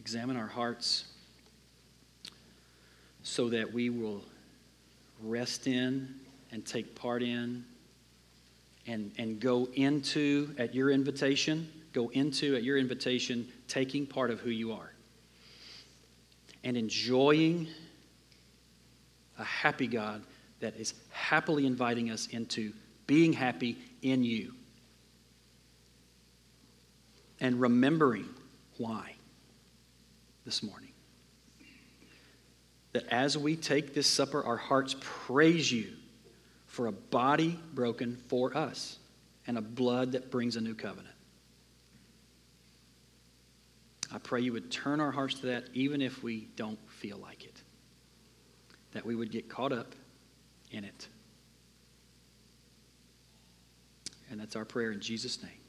Examine 0.00 0.36
our 0.36 0.48
hearts 0.48 1.04
so 3.22 3.48
that 3.50 3.72
we 3.72 3.88
will 3.88 4.24
rest 5.22 5.68
in 5.68 6.12
and 6.50 6.66
take 6.66 6.96
part 6.96 7.22
in 7.22 7.64
and, 8.88 9.12
and 9.16 9.38
go 9.38 9.68
into, 9.74 10.56
at 10.58 10.74
your 10.74 10.90
invitation, 10.90 11.70
go 11.92 12.08
into, 12.08 12.56
at 12.56 12.64
your 12.64 12.78
invitation, 12.78 13.46
taking 13.68 14.08
part 14.08 14.32
of 14.32 14.40
who 14.40 14.50
you 14.50 14.72
are 14.72 14.90
and 16.64 16.76
enjoying 16.76 17.68
a 19.38 19.44
happy 19.44 19.86
God 19.86 20.22
that 20.60 20.76
is 20.76 20.94
happily 21.10 21.66
inviting 21.66 22.10
us 22.10 22.26
into 22.28 22.72
being 23.06 23.32
happy 23.32 23.78
in 24.02 24.22
you. 24.22 24.54
And 27.40 27.60
remembering 27.60 28.28
why 28.76 29.14
this 30.44 30.62
morning. 30.62 30.90
That 32.92 33.06
as 33.06 33.38
we 33.38 33.56
take 33.56 33.94
this 33.94 34.06
supper, 34.06 34.42
our 34.44 34.56
hearts 34.56 34.96
praise 35.00 35.70
you 35.70 35.92
for 36.66 36.86
a 36.86 36.92
body 36.92 37.58
broken 37.72 38.16
for 38.28 38.56
us 38.56 38.98
and 39.46 39.56
a 39.56 39.60
blood 39.60 40.12
that 40.12 40.30
brings 40.30 40.56
a 40.56 40.60
new 40.60 40.74
covenant. 40.74 41.14
I 44.12 44.18
pray 44.18 44.40
you 44.40 44.52
would 44.52 44.70
turn 44.70 45.00
our 45.00 45.12
hearts 45.12 45.40
to 45.40 45.46
that 45.46 45.64
even 45.72 46.02
if 46.02 46.22
we 46.22 46.48
don't 46.56 46.78
feel 46.90 47.18
like 47.18 47.44
it. 47.44 47.62
That 48.92 49.06
we 49.06 49.14
would 49.14 49.30
get 49.30 49.48
caught 49.48 49.72
up 49.72 49.94
in 50.70 50.84
it. 50.84 51.08
And 54.30 54.40
that's 54.40 54.56
our 54.56 54.64
prayer 54.64 54.90
in 54.92 55.00
Jesus' 55.00 55.42
name. 55.42 55.59